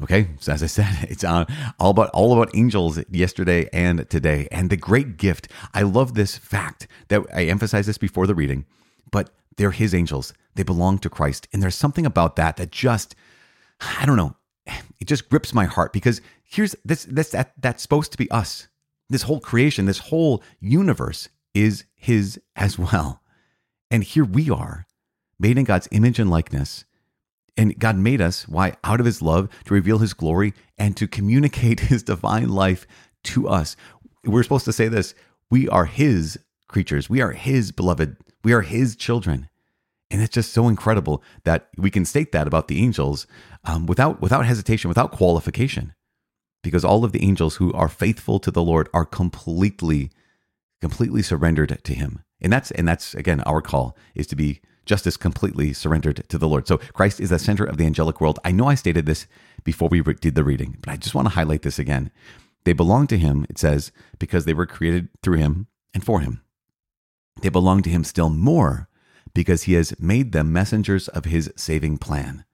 Okay, 0.02 0.28
so 0.38 0.52
as 0.52 0.62
I 0.62 0.66
said, 0.66 0.88
it's 1.10 1.24
uh, 1.24 1.44
all 1.78 1.90
about 1.90 2.10
all 2.10 2.32
about 2.32 2.54
angels 2.56 2.98
yesterday 3.10 3.68
and 3.72 4.08
today, 4.08 4.48
and 4.50 4.70
the 4.70 4.76
great 4.76 5.16
gift. 5.16 5.48
I 5.74 5.82
love 5.82 6.14
this 6.14 6.36
fact 6.36 6.86
that 7.08 7.22
I 7.34 7.44
emphasized 7.44 7.88
this 7.88 7.98
before 7.98 8.26
the 8.26 8.34
reading, 8.34 8.66
but 9.10 9.30
they're 9.56 9.72
His 9.72 9.94
angels. 9.94 10.32
They 10.54 10.62
belong 10.62 10.98
to 10.98 11.10
Christ, 11.10 11.48
and 11.52 11.62
there's 11.62 11.76
something 11.76 12.06
about 12.06 12.36
that 12.36 12.56
that 12.56 12.72
just, 12.72 13.14
I 13.80 14.06
don't 14.06 14.16
know, 14.16 14.36
it 14.98 15.06
just 15.06 15.28
grips 15.28 15.54
my 15.54 15.66
heart 15.66 15.92
because 15.92 16.20
here's 16.42 16.74
this 16.84 17.04
this 17.04 17.30
that 17.30 17.52
that's 17.60 17.82
supposed 17.82 18.12
to 18.12 18.18
be 18.18 18.30
us. 18.30 18.68
This 19.08 19.22
whole 19.22 19.40
creation, 19.40 19.86
this 19.86 19.98
whole 19.98 20.42
universe 20.60 21.28
is 21.52 21.84
His 21.94 22.40
as 22.56 22.78
well, 22.78 23.20
and 23.90 24.02
here 24.02 24.24
we 24.24 24.48
are, 24.48 24.86
made 25.38 25.58
in 25.58 25.64
God's 25.64 25.88
image 25.90 26.18
and 26.18 26.30
likeness 26.30 26.84
and 27.60 27.78
God 27.78 27.96
made 27.96 28.22
us, 28.22 28.48
why? 28.48 28.74
Out 28.84 29.00
of 29.00 29.06
his 29.06 29.20
love 29.20 29.50
to 29.66 29.74
reveal 29.74 29.98
his 29.98 30.14
glory 30.14 30.54
and 30.78 30.96
to 30.96 31.06
communicate 31.06 31.80
his 31.92 32.02
divine 32.02 32.48
life 32.48 32.86
to 33.24 33.48
us. 33.48 33.76
We're 34.24 34.42
supposed 34.44 34.64
to 34.66 34.72
say 34.72 34.88
this 34.88 35.14
we 35.50 35.68
are 35.68 35.84
his 35.84 36.38
creatures, 36.68 37.10
we 37.10 37.20
are 37.20 37.32
his 37.32 37.72
beloved, 37.72 38.16
we 38.44 38.54
are 38.54 38.62
his 38.62 38.96
children. 38.96 39.48
And 40.10 40.22
it's 40.22 40.34
just 40.34 40.52
so 40.54 40.68
incredible 40.68 41.22
that 41.44 41.68
we 41.76 41.90
can 41.90 42.04
state 42.06 42.32
that 42.32 42.46
about 42.46 42.68
the 42.68 42.82
angels 42.82 43.26
um, 43.64 43.86
without, 43.86 44.22
without 44.22 44.46
hesitation, 44.46 44.88
without 44.88 45.12
qualification. 45.12 45.92
because 46.62 46.84
all 46.84 47.04
of 47.04 47.12
the 47.12 47.22
angels 47.22 47.56
who 47.56 47.72
are 47.74 47.88
faithful 47.88 48.38
to 48.40 48.50
the 48.50 48.62
Lord 48.62 48.88
are 48.92 49.04
completely, 49.04 50.10
completely 50.80 51.22
surrendered 51.22 51.78
to 51.84 51.94
Him. 51.94 52.22
And 52.40 52.52
that's, 52.52 52.70
and 52.72 52.88
that's 52.88 53.14
again, 53.14 53.40
our 53.42 53.62
call 53.62 53.96
is 54.14 54.26
to 54.28 54.36
be 54.36 54.60
just 54.86 55.06
as 55.06 55.16
completely 55.16 55.72
surrendered 55.72 56.28
to 56.28 56.38
the 56.38 56.48
Lord. 56.48 56.66
So 56.66 56.78
Christ 56.78 57.20
is 57.20 57.30
the 57.30 57.38
center 57.38 57.64
of 57.64 57.76
the 57.76 57.86
angelic 57.86 58.20
world. 58.20 58.38
I 58.44 58.52
know 58.52 58.66
I 58.66 58.74
stated 58.74 59.06
this 59.06 59.26
before 59.64 59.88
we 59.88 60.02
did 60.02 60.34
the 60.34 60.44
reading, 60.44 60.76
but 60.80 60.90
I 60.90 60.96
just 60.96 61.14
want 61.14 61.26
to 61.26 61.34
highlight 61.34 61.62
this 61.62 61.78
again. 61.78 62.10
They 62.64 62.72
belong 62.72 63.06
to 63.08 63.18
Him, 63.18 63.46
it 63.48 63.58
says, 63.58 63.92
because 64.18 64.44
they 64.44 64.54
were 64.54 64.66
created 64.66 65.08
through 65.22 65.38
Him 65.38 65.66
and 65.94 66.04
for 66.04 66.20
Him. 66.20 66.42
They 67.40 67.48
belong 67.48 67.82
to 67.82 67.90
Him 67.90 68.04
still 68.04 68.30
more 68.30 68.88
because 69.34 69.64
He 69.64 69.74
has 69.74 69.98
made 69.98 70.32
them 70.32 70.52
messengers 70.52 71.08
of 71.08 71.24
His 71.24 71.52
saving 71.56 71.98
plan. 71.98 72.44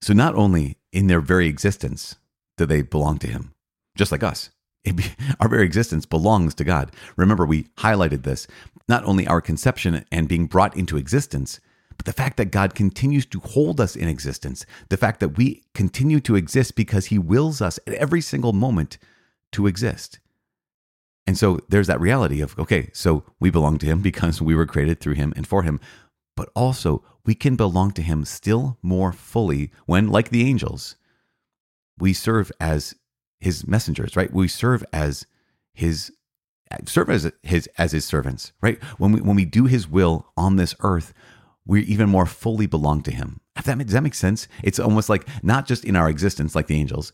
So 0.00 0.12
not 0.12 0.34
only 0.34 0.78
in 0.92 1.06
their 1.06 1.20
very 1.20 1.48
existence 1.48 2.16
do 2.56 2.64
they 2.64 2.82
belong 2.82 3.18
to 3.18 3.26
Him, 3.26 3.54
just 3.96 4.12
like 4.12 4.22
us. 4.22 4.50
Our 5.40 5.48
very 5.48 5.64
existence 5.64 6.06
belongs 6.06 6.54
to 6.56 6.64
God. 6.64 6.92
Remember, 7.16 7.46
we 7.46 7.64
highlighted 7.78 8.22
this. 8.22 8.46
Not 8.88 9.04
only 9.04 9.26
our 9.26 9.40
conception 9.40 10.04
and 10.12 10.28
being 10.28 10.46
brought 10.46 10.76
into 10.76 10.96
existence, 10.96 11.58
but 11.96 12.06
the 12.06 12.12
fact 12.12 12.36
that 12.36 12.52
God 12.52 12.74
continues 12.74 13.26
to 13.26 13.40
hold 13.40 13.80
us 13.80 13.96
in 13.96 14.08
existence, 14.08 14.64
the 14.90 14.96
fact 14.96 15.20
that 15.20 15.36
we 15.36 15.64
continue 15.74 16.20
to 16.20 16.36
exist 16.36 16.76
because 16.76 17.06
He 17.06 17.18
wills 17.18 17.60
us 17.60 17.80
at 17.86 17.94
every 17.94 18.20
single 18.20 18.52
moment 18.52 18.98
to 19.52 19.66
exist. 19.66 20.20
And 21.26 21.36
so 21.36 21.58
there's 21.68 21.88
that 21.88 22.00
reality 22.00 22.40
of, 22.40 22.56
okay, 22.58 22.90
so 22.92 23.24
we 23.40 23.50
belong 23.50 23.78
to 23.78 23.86
Him 23.86 24.00
because 24.02 24.40
we 24.40 24.54
were 24.54 24.66
created 24.66 25.00
through 25.00 25.14
Him 25.14 25.32
and 25.36 25.46
for 25.46 25.62
Him, 25.62 25.80
but 26.36 26.50
also 26.54 27.02
we 27.24 27.34
can 27.34 27.56
belong 27.56 27.92
to 27.92 28.02
Him 28.02 28.24
still 28.24 28.78
more 28.82 29.12
fully 29.12 29.72
when, 29.86 30.08
like 30.08 30.28
the 30.28 30.46
angels, 30.46 30.96
we 31.98 32.12
serve 32.12 32.52
as 32.60 32.94
his 33.46 33.66
messengers, 33.66 34.16
right? 34.16 34.32
We 34.32 34.48
serve 34.48 34.84
as 34.92 35.24
his 35.72 36.12
serve 36.84 37.08
as 37.08 37.30
his 37.42 37.68
as 37.78 37.92
his 37.92 38.04
servants, 38.04 38.52
right? 38.60 38.82
When 38.98 39.12
we 39.12 39.20
when 39.20 39.36
we 39.36 39.44
do 39.44 39.66
his 39.66 39.88
will 39.88 40.26
on 40.36 40.56
this 40.56 40.74
earth, 40.80 41.14
we 41.64 41.82
even 41.84 42.08
more 42.08 42.26
fully 42.26 42.66
belong 42.66 43.02
to 43.02 43.10
him. 43.10 43.40
If 43.56 43.64
that 43.64 43.78
does 43.78 43.92
that 43.92 44.02
make 44.02 44.14
sense? 44.14 44.48
It's 44.62 44.80
almost 44.80 45.08
like 45.08 45.26
not 45.42 45.66
just 45.66 45.84
in 45.84 45.96
our 45.96 46.10
existence 46.10 46.54
like 46.54 46.66
the 46.66 46.78
angels, 46.78 47.12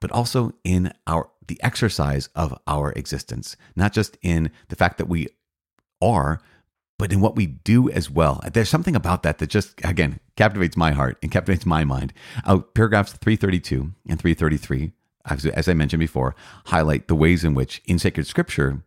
but 0.00 0.12
also 0.12 0.52
in 0.64 0.92
our 1.06 1.30
the 1.48 1.58
exercise 1.62 2.28
of 2.34 2.56
our 2.66 2.92
existence, 2.92 3.56
not 3.74 3.92
just 3.92 4.16
in 4.22 4.50
the 4.68 4.76
fact 4.76 4.98
that 4.98 5.08
we 5.08 5.26
are, 6.00 6.40
but 7.00 7.12
in 7.14 7.20
what 7.22 7.34
we 7.34 7.46
do 7.46 7.88
as 7.90 8.10
well. 8.10 8.40
There's 8.52 8.68
something 8.68 8.94
about 8.94 9.22
that 9.22 9.38
that 9.38 9.48
just, 9.48 9.80
again, 9.82 10.20
captivates 10.36 10.76
my 10.76 10.92
heart 10.92 11.16
and 11.22 11.30
captivates 11.30 11.64
my 11.64 11.82
mind. 11.82 12.12
Uh, 12.44 12.58
paragraphs 12.58 13.14
332 13.14 13.92
and 14.06 14.20
333, 14.20 14.92
as, 15.26 15.68
I 15.68 15.74
mentioned 15.74 16.00
before, 16.00 16.34
highlight 16.66 17.08
the 17.08 17.14
ways 17.14 17.44
in 17.44 17.54
which 17.54 17.82
in 17.86 17.98
sacred 17.98 18.26
scripture 18.26 18.82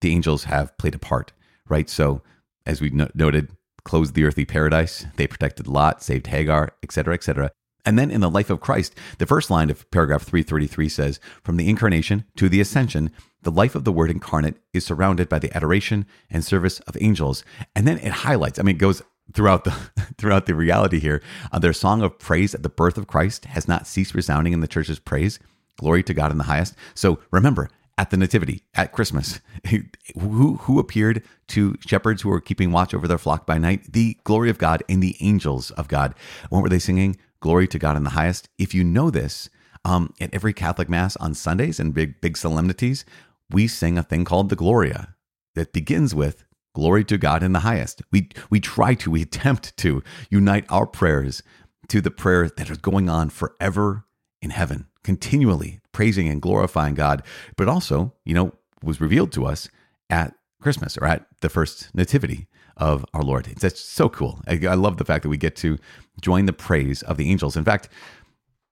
the 0.00 0.12
angels 0.12 0.44
have 0.44 0.76
played 0.78 0.94
a 0.94 0.98
part, 0.98 1.32
right? 1.68 1.88
So, 1.88 2.22
as 2.66 2.80
we 2.80 2.90
no- 2.90 3.10
noted, 3.14 3.50
closed 3.84 4.14
the 4.14 4.24
earthly 4.24 4.44
paradise, 4.44 5.06
they 5.16 5.26
protected 5.26 5.68
Lot, 5.68 6.02
saved 6.02 6.26
Hagar, 6.28 6.72
etc., 6.82 7.14
etc. 7.14 7.50
And 7.84 7.98
then 7.98 8.10
in 8.10 8.20
the 8.20 8.30
life 8.30 8.48
of 8.48 8.60
Christ, 8.60 8.94
the 9.18 9.26
first 9.26 9.50
line 9.50 9.68
of 9.68 9.90
paragraph 9.90 10.22
333 10.22 10.88
says, 10.88 11.20
From 11.42 11.58
the 11.58 11.68
incarnation 11.68 12.24
to 12.36 12.48
the 12.48 12.60
ascension, 12.60 13.10
the 13.42 13.50
life 13.50 13.74
of 13.74 13.84
the 13.84 13.92
Word 13.92 14.10
incarnate 14.10 14.56
is 14.72 14.86
surrounded 14.86 15.28
by 15.28 15.38
the 15.38 15.54
adoration 15.54 16.06
and 16.30 16.42
service 16.42 16.80
of 16.80 16.96
angels. 17.00 17.44
And 17.76 17.86
then 17.86 17.98
it 17.98 18.12
highlights, 18.12 18.58
I 18.58 18.62
mean, 18.62 18.76
it 18.76 18.78
goes 18.78 19.02
throughout 19.32 19.64
the 19.64 19.70
throughout 20.18 20.46
the 20.46 20.54
reality 20.54 20.98
here. 20.98 21.22
Uh, 21.52 21.58
their 21.58 21.72
song 21.72 22.02
of 22.02 22.18
praise 22.18 22.54
at 22.54 22.62
the 22.62 22.68
birth 22.68 22.98
of 22.98 23.06
Christ 23.06 23.46
has 23.46 23.68
not 23.68 23.86
ceased 23.86 24.14
resounding 24.14 24.52
in 24.52 24.60
the 24.60 24.68
church's 24.68 24.98
praise. 24.98 25.38
Glory 25.78 26.02
to 26.04 26.14
God 26.14 26.30
in 26.30 26.38
the 26.38 26.44
highest. 26.44 26.74
So 26.94 27.18
remember, 27.30 27.68
at 27.96 28.10
the 28.10 28.16
Nativity, 28.16 28.62
at 28.74 28.92
Christmas, 28.92 29.40
who, 30.18 30.56
who 30.56 30.78
appeared 30.78 31.22
to 31.48 31.76
shepherds 31.86 32.22
who 32.22 32.28
were 32.28 32.40
keeping 32.40 32.72
watch 32.72 32.94
over 32.94 33.06
their 33.06 33.18
flock 33.18 33.46
by 33.46 33.58
night? 33.58 33.92
The 33.92 34.16
glory 34.24 34.50
of 34.50 34.58
God 34.58 34.82
and 34.88 35.02
the 35.02 35.16
angels 35.20 35.70
of 35.72 35.88
God. 35.88 36.14
What 36.48 36.62
were 36.62 36.68
they 36.68 36.78
singing? 36.78 37.16
Glory 37.40 37.68
to 37.68 37.78
God 37.78 37.96
in 37.96 38.04
the 38.04 38.10
highest. 38.10 38.48
If 38.58 38.74
you 38.74 38.84
know 38.84 39.10
this, 39.10 39.50
um, 39.84 40.14
at 40.20 40.32
every 40.32 40.52
Catholic 40.52 40.88
Mass 40.88 41.14
on 41.16 41.34
Sundays 41.34 41.78
and 41.78 41.94
big, 41.94 42.20
big 42.20 42.36
solemnities, 42.36 43.04
we 43.50 43.68
sing 43.68 43.98
a 43.98 44.02
thing 44.02 44.24
called 44.24 44.48
the 44.48 44.56
Gloria 44.56 45.14
that 45.54 45.72
begins 45.72 46.14
with 46.14 46.44
glory 46.74 47.04
to 47.04 47.18
God 47.18 47.42
in 47.42 47.52
the 47.52 47.60
highest. 47.60 48.02
We, 48.10 48.30
we 48.50 48.60
try 48.60 48.94
to, 48.94 49.10
we 49.10 49.22
attempt 49.22 49.76
to 49.78 50.02
unite 50.30 50.64
our 50.68 50.86
prayers 50.86 51.42
to 51.88 52.00
the 52.00 52.10
prayer 52.10 52.48
that 52.48 52.70
is 52.70 52.78
going 52.78 53.08
on 53.08 53.30
forever 53.30 54.06
in 54.40 54.50
heaven, 54.50 54.86
continually 55.04 55.80
praising 55.92 56.28
and 56.28 56.42
glorifying 56.42 56.94
God, 56.94 57.22
but 57.56 57.68
also, 57.68 58.12
you 58.24 58.34
know, 58.34 58.52
was 58.82 59.00
revealed 59.00 59.32
to 59.32 59.46
us 59.46 59.68
at 60.10 60.34
Christmas 60.60 60.98
or 60.98 61.06
at 61.06 61.26
the 61.40 61.48
first 61.48 61.94
nativity 61.94 62.48
of 62.76 63.04
our 63.14 63.22
Lord. 63.22 63.46
It's 63.48 63.80
so 63.80 64.08
cool. 64.08 64.40
I, 64.48 64.60
I 64.66 64.74
love 64.74 64.96
the 64.96 65.04
fact 65.04 65.22
that 65.22 65.28
we 65.28 65.36
get 65.36 65.54
to 65.56 65.78
join 66.20 66.46
the 66.46 66.52
praise 66.52 67.02
of 67.02 67.16
the 67.16 67.30
angels. 67.30 67.56
In 67.56 67.64
fact, 67.64 67.88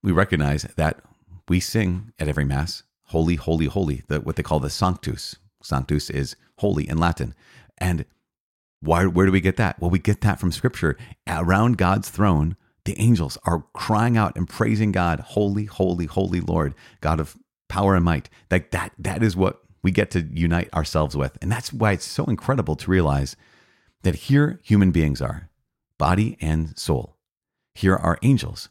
we 0.03 0.11
recognize 0.11 0.63
that 0.77 1.01
we 1.49 1.61
sing 1.61 2.13
at 2.19 2.29
every 2.29 2.45
Mass 2.45 2.83
holy, 3.07 3.37
holy, 3.37 3.67
holy, 3.67 4.03
the, 4.09 4.21
what 4.21 4.37
they 4.37 4.43
call 4.43 4.59
the 4.59 4.71
Sanctus. 4.71 5.37
Sanctus 5.63 6.09
is 6.09 6.35
holy 6.59 6.89
in 6.89 6.97
Latin. 6.99 7.35
And 7.79 8.07
why, 8.81 9.05
where 9.07 9.27
do 9.27 9.33
we 9.33 9.41
get 9.41 9.59
that? 9.59 9.79
Well, 9.79 9.91
we 9.91 9.99
get 9.99 10.23
that 10.23 10.41
from 10.41 10.51
Scripture. 10.51 10.97
Around 11.29 11.77
God's 11.77 12.09
throne, 12.09 12.57
the 12.85 12.99
angels 12.99 13.39
are 13.45 13.65
crying 13.75 14.17
out 14.17 14.37
and 14.37 14.49
praising 14.49 14.93
God, 14.93 15.21
holy, 15.21 15.67
holy, 15.67 16.07
holy 16.07 16.41
Lord, 16.41 16.75
God 17.01 17.21
of 17.21 17.37
power 17.69 17.95
and 17.95 18.05
might. 18.05 18.29
Like 18.51 18.71
that, 18.73 18.93
that 18.99 19.23
is 19.23 19.37
what 19.37 19.63
we 19.83 19.91
get 19.91 20.11
to 20.13 20.23
unite 20.33 20.73
ourselves 20.75 21.17
with. 21.17 21.37
And 21.41 21.51
that's 21.51 21.73
why 21.73 21.93
it's 21.93 22.05
so 22.05 22.25
incredible 22.25 22.77
to 22.77 22.91
realize 22.91 23.37
that 24.03 24.15
here 24.15 24.61
human 24.63 24.91
beings 24.91 25.23
are, 25.23 25.49
body 25.99 26.37
and 26.41 26.77
soul. 26.77 27.17
Here 27.75 27.97
are 27.97 28.19
angels, 28.23 28.69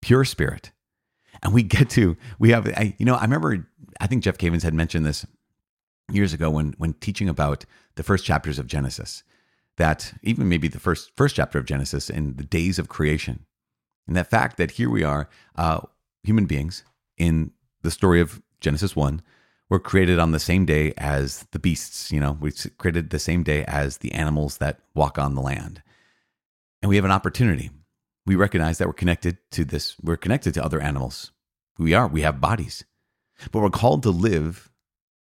pure 0.00 0.24
spirit. 0.24 0.72
And 1.42 1.52
we 1.52 1.62
get 1.62 1.88
to, 1.90 2.16
we 2.38 2.50
have, 2.50 2.68
I, 2.68 2.94
you 2.98 3.06
know, 3.06 3.14
I 3.14 3.22
remember 3.22 3.66
I 4.00 4.06
think 4.06 4.24
Jeff 4.24 4.38
Cavins 4.38 4.62
had 4.62 4.74
mentioned 4.74 5.06
this 5.06 5.26
years 6.10 6.32
ago 6.32 6.50
when 6.50 6.74
when 6.78 6.94
teaching 6.94 7.28
about 7.28 7.64
the 7.94 8.02
first 8.02 8.24
chapters 8.24 8.58
of 8.58 8.66
Genesis, 8.66 9.22
that 9.76 10.14
even 10.22 10.48
maybe 10.48 10.68
the 10.68 10.80
first 10.80 11.12
first 11.16 11.36
chapter 11.36 11.58
of 11.58 11.64
Genesis 11.64 12.10
in 12.10 12.36
the 12.36 12.44
days 12.44 12.78
of 12.78 12.88
creation, 12.88 13.46
and 14.06 14.16
that 14.16 14.30
fact 14.30 14.56
that 14.56 14.72
here 14.72 14.90
we 14.90 15.02
are, 15.02 15.28
uh, 15.56 15.80
human 16.22 16.46
beings 16.46 16.84
in 17.16 17.52
the 17.82 17.90
story 17.90 18.20
of 18.20 18.42
Genesis 18.60 18.94
one, 18.96 19.22
were 19.68 19.78
created 19.78 20.18
on 20.18 20.32
the 20.32 20.38
same 20.38 20.66
day 20.66 20.92
as 20.98 21.46
the 21.52 21.58
beasts. 21.58 22.12
You 22.12 22.20
know, 22.20 22.36
we 22.40 22.52
created 22.78 23.10
the 23.10 23.18
same 23.18 23.42
day 23.42 23.64
as 23.64 23.98
the 23.98 24.12
animals 24.12 24.58
that 24.58 24.80
walk 24.94 25.18
on 25.18 25.34
the 25.34 25.40
land, 25.40 25.82
and 26.80 26.88
we 26.88 26.96
have 26.96 27.04
an 27.04 27.10
opportunity. 27.10 27.70
We 28.24 28.36
recognize 28.36 28.78
that 28.78 28.86
we're 28.86 28.92
connected 28.94 29.38
to 29.52 29.64
this. 29.64 29.96
We're 30.00 30.16
connected 30.16 30.54
to 30.54 30.64
other 30.64 30.80
animals. 30.80 31.32
We 31.78 31.94
are. 31.94 32.06
We 32.06 32.20
have 32.22 32.40
bodies. 32.40 32.84
But 33.50 33.60
we're 33.60 33.70
called 33.70 34.04
to 34.04 34.10
live 34.10 34.70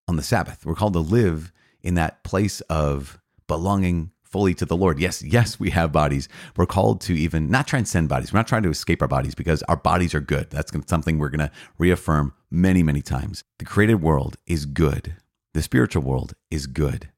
on 0.08 0.16
the 0.16 0.22
Sabbath. 0.22 0.66
We're 0.66 0.74
called 0.74 0.94
to 0.94 1.00
live 1.00 1.52
in 1.82 1.94
that 1.94 2.24
place 2.24 2.60
of 2.62 3.20
belonging 3.46 4.10
fully 4.30 4.54
to 4.54 4.64
the 4.64 4.76
Lord. 4.76 4.98
Yes, 4.98 5.22
yes, 5.22 5.58
we 5.58 5.70
have 5.70 5.92
bodies. 5.92 6.28
We're 6.56 6.66
called 6.66 7.00
to 7.02 7.14
even 7.14 7.50
not 7.50 7.66
transcend 7.66 8.08
bodies. 8.08 8.32
We're 8.32 8.38
not 8.38 8.46
trying 8.46 8.62
to 8.62 8.70
escape 8.70 9.02
our 9.02 9.08
bodies 9.08 9.34
because 9.34 9.62
our 9.64 9.76
bodies 9.76 10.14
are 10.14 10.20
good. 10.20 10.50
That's 10.50 10.72
something 10.86 11.18
we're 11.18 11.30
going 11.30 11.48
to 11.48 11.50
reaffirm 11.78 12.32
many, 12.50 12.82
many 12.82 13.02
times. 13.02 13.44
The 13.58 13.64
created 13.64 13.96
world 13.96 14.36
is 14.46 14.66
good, 14.66 15.16
the 15.54 15.62
spiritual 15.62 16.02
world 16.02 16.34
is 16.50 16.66
good. 16.66 17.10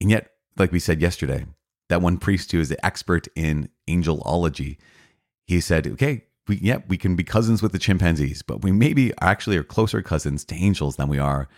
And 0.00 0.10
yet, 0.10 0.30
like 0.56 0.72
we 0.72 0.80
said 0.80 1.00
yesterday, 1.00 1.46
that 1.88 2.02
one 2.02 2.18
priest 2.18 2.50
who 2.52 2.60
is 2.60 2.68
the 2.68 2.84
expert 2.84 3.28
in 3.36 3.68
angelology, 3.88 4.78
he 5.46 5.60
said, 5.60 5.86
okay, 5.86 6.24
we 6.48 6.56
yeah 6.56 6.78
we 6.88 6.96
can 6.96 7.14
be 7.14 7.22
cousins 7.22 7.62
with 7.62 7.70
the 7.70 7.78
chimpanzees 7.78 8.42
but 8.42 8.62
we 8.62 8.72
maybe 8.72 9.12
actually 9.20 9.56
are 9.56 9.62
closer 9.62 10.02
cousins 10.02 10.44
to 10.44 10.56
angels 10.56 10.96
than 10.96 11.08
we 11.08 11.18
are 11.18 11.48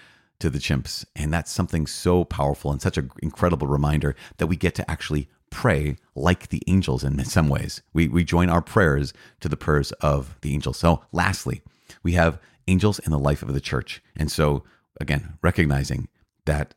to 0.44 0.50
the 0.50 0.58
chimps 0.58 1.06
and 1.16 1.32
that's 1.32 1.50
something 1.50 1.86
so 1.86 2.22
powerful 2.22 2.70
and 2.70 2.82
such 2.82 2.98
an 2.98 3.10
incredible 3.22 3.66
reminder 3.66 4.14
that 4.36 4.46
we 4.46 4.56
get 4.56 4.74
to 4.74 4.90
actually 4.90 5.26
pray 5.48 5.96
like 6.14 6.50
the 6.50 6.60
angels 6.66 7.02
in 7.02 7.24
some 7.24 7.48
ways. 7.48 7.80
We 7.94 8.08
we 8.08 8.24
join 8.24 8.50
our 8.50 8.60
prayers 8.60 9.14
to 9.40 9.48
the 9.48 9.56
prayers 9.56 9.92
of 10.02 10.36
the 10.42 10.52
angels. 10.52 10.76
So 10.76 11.02
lastly 11.12 11.62
we 12.02 12.12
have 12.12 12.38
angels 12.68 12.98
in 12.98 13.10
the 13.10 13.18
life 13.18 13.40
of 13.40 13.54
the 13.54 13.60
church. 13.60 14.02
And 14.16 14.30
so 14.30 14.64
again 15.00 15.38
recognizing 15.40 16.08
that 16.44 16.74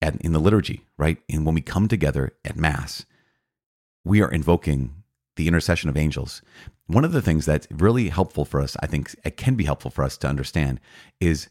at, 0.00 0.14
in 0.20 0.32
the 0.32 0.38
liturgy 0.38 0.86
right 0.96 1.18
and 1.28 1.44
when 1.44 1.56
we 1.56 1.62
come 1.62 1.88
together 1.88 2.32
at 2.44 2.54
mass 2.54 3.04
we 4.04 4.22
are 4.22 4.30
invoking 4.30 5.02
the 5.34 5.48
intercession 5.48 5.90
of 5.90 5.96
angels. 5.96 6.42
One 6.86 7.04
of 7.04 7.10
the 7.10 7.22
things 7.22 7.44
that's 7.44 7.66
really 7.72 8.08
helpful 8.08 8.44
for 8.44 8.60
us, 8.60 8.76
I 8.80 8.86
think 8.86 9.16
it 9.24 9.36
can 9.36 9.56
be 9.56 9.64
helpful 9.64 9.90
for 9.90 10.04
us 10.04 10.16
to 10.18 10.28
understand, 10.28 10.78
is 11.18 11.48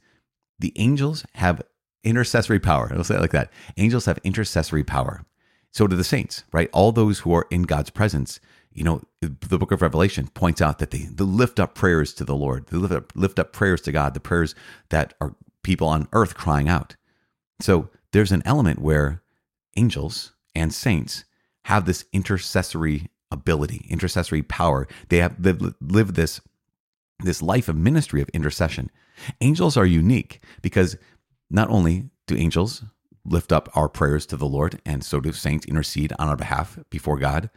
the 0.60 0.74
angels 0.76 1.26
have 1.36 1.62
intercessory 2.04 2.60
power. 2.60 2.92
I'll 2.94 3.04
say 3.04 3.16
it 3.16 3.22
like 3.22 3.32
that. 3.32 3.52
Angels 3.78 4.06
have 4.06 4.20
intercessory 4.24 4.84
power. 4.84 5.26
So 5.72 5.88
do 5.88 5.96
the 5.96 6.04
saints, 6.04 6.44
right? 6.52 6.70
All 6.74 6.92
those 6.92 7.20
who 7.20 7.34
are 7.34 7.48
in 7.52 7.64
God's 7.64 7.90
presence, 7.90 8.40
you 8.74 8.84
know, 8.84 9.02
the 9.22 9.58
book 9.58 9.72
of 9.72 9.82
Revelation 9.82 10.28
points 10.28 10.62
out 10.62 10.80
that 10.80 10.92
they, 10.92 11.00
they 11.00 11.24
lift 11.24 11.60
up 11.60 11.76
prayers 11.76 12.14
to 12.16 12.24
the 12.24 12.36
Lord. 12.36 12.68
They 12.68 12.78
lift 12.78 12.94
up, 12.94 13.12
lift 13.16 13.40
up 13.40 13.54
prayers 13.54 13.82
to 13.82 13.92
God, 13.92 14.14
the 14.14 14.20
prayers 14.20 14.56
that 14.90 15.14
are 15.22 15.36
people 15.64 15.88
on 15.88 16.08
earth 16.14 16.36
crying 16.36 16.68
out. 16.68 16.96
So 17.60 17.90
there's 18.12 18.32
an 18.32 18.44
element 18.46 18.80
where 18.80 19.22
angels 19.76 20.34
and 20.56 20.74
saints 20.74 21.26
have 21.66 21.86
this 21.86 22.06
intercessory 22.12 23.10
ability, 23.32 23.86
intercessory 23.90 24.42
power. 24.42 24.88
They 25.10 25.18
have 25.18 25.42
they 25.42 25.54
live 25.82 26.16
this 26.16 26.42
this 27.20 27.42
life 27.42 27.68
of 27.68 27.76
ministry 27.76 28.22
of 28.22 28.30
intercession. 28.30 28.90
Angels 29.42 29.76
are 29.78 29.86
unique 29.86 30.44
because 30.62 30.98
not 31.50 31.70
only 31.70 32.10
do 32.28 32.36
angels 32.36 32.84
lift 33.26 33.52
up 33.52 33.70
our 33.76 33.90
prayers 33.90 34.26
to 34.28 34.38
the 34.38 34.48
Lord, 34.48 34.82
and 34.86 35.04
so 35.04 35.20
do 35.20 35.32
saints 35.32 35.66
intercede 35.66 36.14
on 36.18 36.30
our 36.30 36.38
behalf 36.38 36.80
before 36.90 37.18
God, 37.18 37.50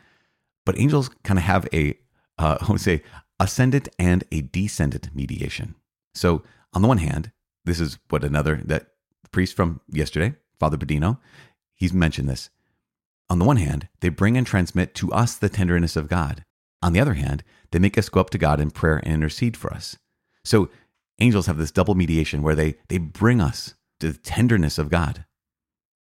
but 0.65 0.79
angels 0.79 1.11
kind 1.25 1.39
of 1.39 1.45
have 1.45 1.69
a, 1.73 1.99
uh, 2.39 2.59
I 2.69 2.73
would 2.73 2.81
say, 2.81 3.03
ascendant 3.39 3.89
and 3.99 4.25
a 4.33 4.41
descendant 4.41 5.15
mediation. 5.15 5.75
So 6.15 6.43
on 6.73 6.83
the 6.83 6.89
one 6.89 6.99
hand, 6.99 7.33
this 7.65 7.81
is 7.81 7.99
what 8.11 8.25
another 8.25 8.61
that 8.65 8.89
priest 9.31 9.57
from 9.57 9.81
yesterday, 9.89 10.35
Father 10.59 10.77
Bedino, 10.77 11.19
he's 11.75 11.93
mentioned 11.93 12.29
this. 12.29 12.51
On 13.31 13.39
the 13.39 13.45
one 13.45 13.57
hand, 13.57 13.89
they 14.01 14.11
bring 14.11 14.37
and 14.37 14.47
transmit 14.47 14.95
to 14.97 15.11
us 15.13 15.37
the 15.37 15.49
tenderness 15.49 15.97
of 15.97 16.09
God. 16.09 16.45
On 16.83 16.93
the 16.93 17.01
other 17.01 17.15
hand, 17.15 17.45
they 17.71 17.79
make 17.79 17.97
us 17.97 18.09
go 18.09 18.21
up 18.21 18.31
to 18.31 18.39
God 18.39 18.61
in 18.61 18.71
prayer 18.71 18.97
and 18.97 19.15
intercede 19.15 19.57
for 19.57 19.73
us. 19.73 19.97
So 20.45 20.69
angels 21.21 21.47
have 21.47 21.59
this 21.59 21.71
double 21.71 21.95
mediation 21.95 22.43
where 22.43 22.55
they, 22.55 22.77
they 22.89 22.99
bring 22.99 23.41
us 23.41 23.75
to 24.01 24.13
the 24.13 24.19
tenderness 24.19 24.79
of 24.79 24.91
God, 24.91 25.25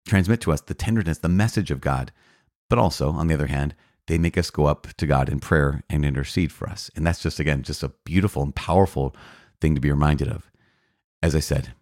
transmit 0.07 0.41
to 0.41 0.51
us 0.51 0.61
the 0.61 0.73
tenderness, 0.73 1.19
the 1.19 1.29
message 1.29 1.71
of 1.71 1.81
God. 1.81 2.11
But 2.69 2.79
also, 2.79 3.11
on 3.11 3.27
the 3.27 3.33
other 3.33 3.47
hand, 3.47 3.75
they 4.07 4.17
make 4.17 4.37
us 4.37 4.49
go 4.49 4.65
up 4.65 4.87
to 4.97 5.05
God 5.05 5.29
in 5.29 5.39
prayer 5.39 5.83
and 5.89 6.03
intercede 6.03 6.51
for 6.51 6.67
us. 6.67 6.89
And 6.95 7.05
that's 7.05 7.21
just, 7.21 7.39
again, 7.39 7.61
just 7.61 7.83
a 7.83 7.93
beautiful 8.03 8.41
and 8.43 8.55
powerful 8.55 9.15
thing 9.59 9.75
to 9.75 9.81
be 9.81 9.91
reminded 9.91 10.27
of. 10.27 10.49
As 11.21 11.35
I 11.35 11.39
said 11.39 11.73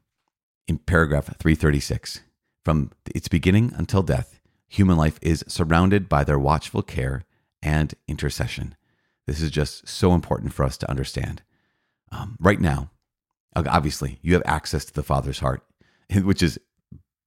in 0.67 0.77
paragraph 0.77 1.25
336, 1.25 2.21
from 2.65 2.91
its 3.15 3.29
beginning 3.29 3.73
until 3.75 4.03
death, 4.03 4.39
human 4.67 4.97
life 4.97 5.17
is 5.21 5.45
surrounded 5.47 6.09
by 6.09 6.23
their 6.23 6.37
watchful 6.37 6.81
care 6.81 7.23
and 7.63 7.95
intercession. 8.07 8.75
This 9.29 9.41
is 9.41 9.51
just 9.51 9.87
so 9.87 10.15
important 10.15 10.53
for 10.53 10.63
us 10.63 10.75
to 10.79 10.89
understand. 10.89 11.43
Um, 12.11 12.35
right 12.39 12.59
now, 12.59 12.89
obviously, 13.55 14.17
you 14.23 14.33
have 14.33 14.41
access 14.43 14.85
to 14.85 14.93
the 14.93 15.03
Father's 15.03 15.37
heart, 15.37 15.61
which 16.23 16.41
is 16.41 16.59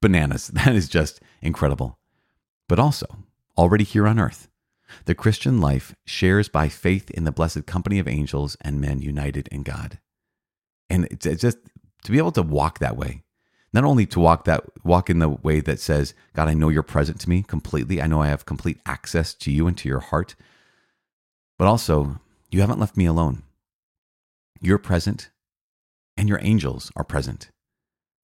bananas. 0.00 0.48
That 0.52 0.74
is 0.74 0.88
just 0.88 1.20
incredible. 1.40 2.00
But 2.68 2.80
also, 2.80 3.06
already 3.56 3.84
here 3.84 4.08
on 4.08 4.18
earth, 4.18 4.48
the 5.04 5.14
Christian 5.14 5.60
life 5.60 5.94
shares 6.04 6.48
by 6.48 6.68
faith 6.68 7.08
in 7.12 7.22
the 7.22 7.30
blessed 7.30 7.66
company 7.66 8.00
of 8.00 8.08
angels 8.08 8.56
and 8.60 8.80
men 8.80 9.00
united 9.00 9.46
in 9.52 9.62
God. 9.62 10.00
And 10.90 11.04
it's, 11.04 11.40
just 11.40 11.58
to 12.02 12.10
be 12.10 12.18
able 12.18 12.32
to 12.32 12.42
walk 12.42 12.80
that 12.80 12.96
way, 12.96 13.22
not 13.72 13.84
only 13.84 14.06
to 14.06 14.18
walk 14.18 14.44
that 14.46 14.64
walk 14.84 15.08
in 15.08 15.20
the 15.20 15.28
way 15.28 15.60
that 15.60 15.78
says, 15.78 16.14
God, 16.34 16.48
I 16.48 16.54
know 16.54 16.68
you're 16.68 16.82
present 16.82 17.20
to 17.20 17.30
me 17.30 17.44
completely. 17.44 18.02
I 18.02 18.08
know 18.08 18.22
I 18.22 18.26
have 18.26 18.44
complete 18.44 18.80
access 18.86 19.34
to 19.34 19.52
you 19.52 19.68
and 19.68 19.78
to 19.78 19.88
your 19.88 20.00
heart. 20.00 20.34
But 21.62 21.68
also, 21.68 22.18
you 22.50 22.60
haven't 22.60 22.80
left 22.80 22.96
me 22.96 23.06
alone. 23.06 23.44
You're 24.60 24.78
present 24.78 25.30
and 26.16 26.28
your 26.28 26.40
angels 26.42 26.90
are 26.96 27.04
present. 27.04 27.52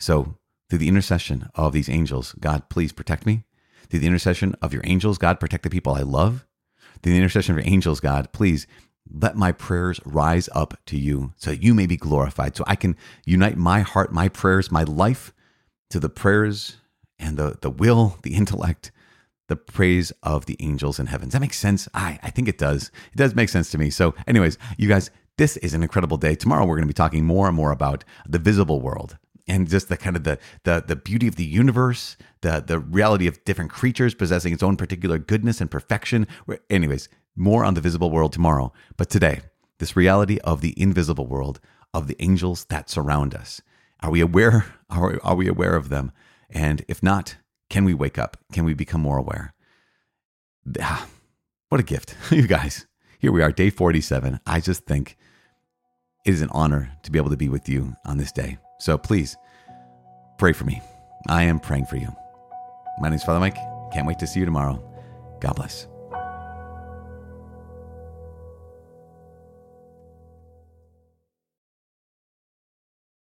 So, 0.00 0.38
through 0.68 0.80
the 0.80 0.88
intercession 0.88 1.48
of 1.54 1.72
these 1.72 1.88
angels, 1.88 2.34
God, 2.40 2.68
please 2.68 2.92
protect 2.92 3.26
me. 3.26 3.44
Through 3.88 4.00
the 4.00 4.08
intercession 4.08 4.56
of 4.60 4.72
your 4.72 4.82
angels, 4.84 5.18
God, 5.18 5.38
protect 5.38 5.62
the 5.62 5.70
people 5.70 5.94
I 5.94 6.00
love 6.00 6.48
Through 7.00 7.12
the 7.12 7.18
intercession 7.18 7.56
of 7.56 7.64
your 7.64 7.72
angels, 7.72 8.00
God, 8.00 8.32
please 8.32 8.66
let 9.08 9.36
my 9.36 9.52
prayers 9.52 10.00
rise 10.04 10.48
up 10.52 10.74
to 10.86 10.98
you 10.98 11.32
so 11.36 11.52
you 11.52 11.74
may 11.74 11.86
be 11.86 11.96
glorified. 11.96 12.56
So 12.56 12.64
I 12.66 12.74
can 12.74 12.96
unite 13.24 13.56
my 13.56 13.82
heart, 13.82 14.12
my 14.12 14.28
prayers, 14.28 14.72
my 14.72 14.82
life 14.82 15.32
to 15.90 16.00
the 16.00 16.08
prayers 16.08 16.78
and 17.20 17.36
the, 17.36 17.56
the 17.60 17.70
will, 17.70 18.18
the 18.24 18.34
intellect, 18.34 18.90
the 19.48 19.56
praise 19.56 20.12
of 20.22 20.46
the 20.46 20.56
angels 20.60 20.98
in 20.98 21.06
heaven. 21.06 21.28
Does 21.28 21.34
that 21.34 21.40
make 21.40 21.54
sense? 21.54 21.88
I, 21.92 22.18
I 22.22 22.30
think 22.30 22.48
it 22.48 22.58
does. 22.58 22.90
It 23.12 23.16
does 23.16 23.34
make 23.34 23.48
sense 23.48 23.70
to 23.70 23.78
me. 23.78 23.90
So, 23.90 24.14
anyways, 24.26 24.58
you 24.76 24.88
guys, 24.88 25.10
this 25.36 25.56
is 25.58 25.74
an 25.74 25.82
incredible 25.82 26.16
day. 26.16 26.34
Tomorrow 26.34 26.64
we're 26.66 26.76
going 26.76 26.82
to 26.82 26.88
be 26.88 26.94
talking 26.94 27.24
more 27.24 27.46
and 27.46 27.56
more 27.56 27.72
about 27.72 28.04
the 28.28 28.38
visible 28.38 28.80
world 28.80 29.18
and 29.46 29.68
just 29.68 29.88
the 29.88 29.96
kind 29.96 30.16
of 30.16 30.24
the 30.24 30.38
the 30.64 30.84
the 30.86 30.96
beauty 30.96 31.26
of 31.26 31.36
the 31.36 31.44
universe, 31.44 32.16
the 32.42 32.62
the 32.64 32.78
reality 32.78 33.26
of 33.26 33.42
different 33.44 33.70
creatures 33.70 34.14
possessing 34.14 34.52
its 34.52 34.62
own 34.62 34.76
particular 34.76 35.18
goodness 35.18 35.60
and 35.60 35.70
perfection. 35.70 36.26
Anyways, 36.68 37.08
more 37.34 37.64
on 37.64 37.74
the 37.74 37.80
visible 37.80 38.10
world 38.10 38.32
tomorrow. 38.32 38.72
But 38.96 39.08
today, 39.08 39.40
this 39.78 39.96
reality 39.96 40.38
of 40.44 40.60
the 40.60 40.74
invisible 40.80 41.26
world, 41.26 41.60
of 41.94 42.06
the 42.06 42.16
angels 42.20 42.66
that 42.66 42.90
surround 42.90 43.34
us. 43.34 43.62
Are 44.00 44.10
we 44.10 44.20
aware? 44.20 44.66
Are, 44.90 45.20
are 45.22 45.34
we 45.34 45.48
aware 45.48 45.76
of 45.76 45.90
them? 45.90 46.12
And 46.48 46.82
if 46.88 47.02
not, 47.02 47.36
can 47.70 47.84
we 47.84 47.94
wake 47.94 48.18
up? 48.18 48.36
Can 48.52 48.64
we 48.64 48.74
become 48.74 49.00
more 49.00 49.18
aware? 49.18 49.54
Ah, 50.80 51.06
what 51.68 51.80
a 51.80 51.84
gift, 51.84 52.14
you 52.30 52.46
guys. 52.46 52.86
Here 53.18 53.32
we 53.32 53.42
are, 53.42 53.52
day 53.52 53.70
47. 53.70 54.40
I 54.46 54.60
just 54.60 54.84
think 54.86 55.16
it 56.24 56.32
is 56.32 56.42
an 56.42 56.50
honor 56.52 56.92
to 57.02 57.10
be 57.10 57.18
able 57.18 57.30
to 57.30 57.36
be 57.36 57.48
with 57.48 57.68
you 57.68 57.94
on 58.04 58.18
this 58.18 58.32
day. 58.32 58.58
So 58.80 58.96
please 58.96 59.36
pray 60.38 60.52
for 60.52 60.64
me. 60.64 60.80
I 61.28 61.44
am 61.44 61.58
praying 61.58 61.86
for 61.86 61.96
you. 61.96 62.14
My 63.00 63.08
name 63.08 63.16
is 63.16 63.24
Father 63.24 63.40
Mike. 63.40 63.56
Can't 63.92 64.06
wait 64.06 64.18
to 64.20 64.26
see 64.26 64.40
you 64.40 64.46
tomorrow. 64.46 64.82
God 65.40 65.56
bless. 65.56 65.86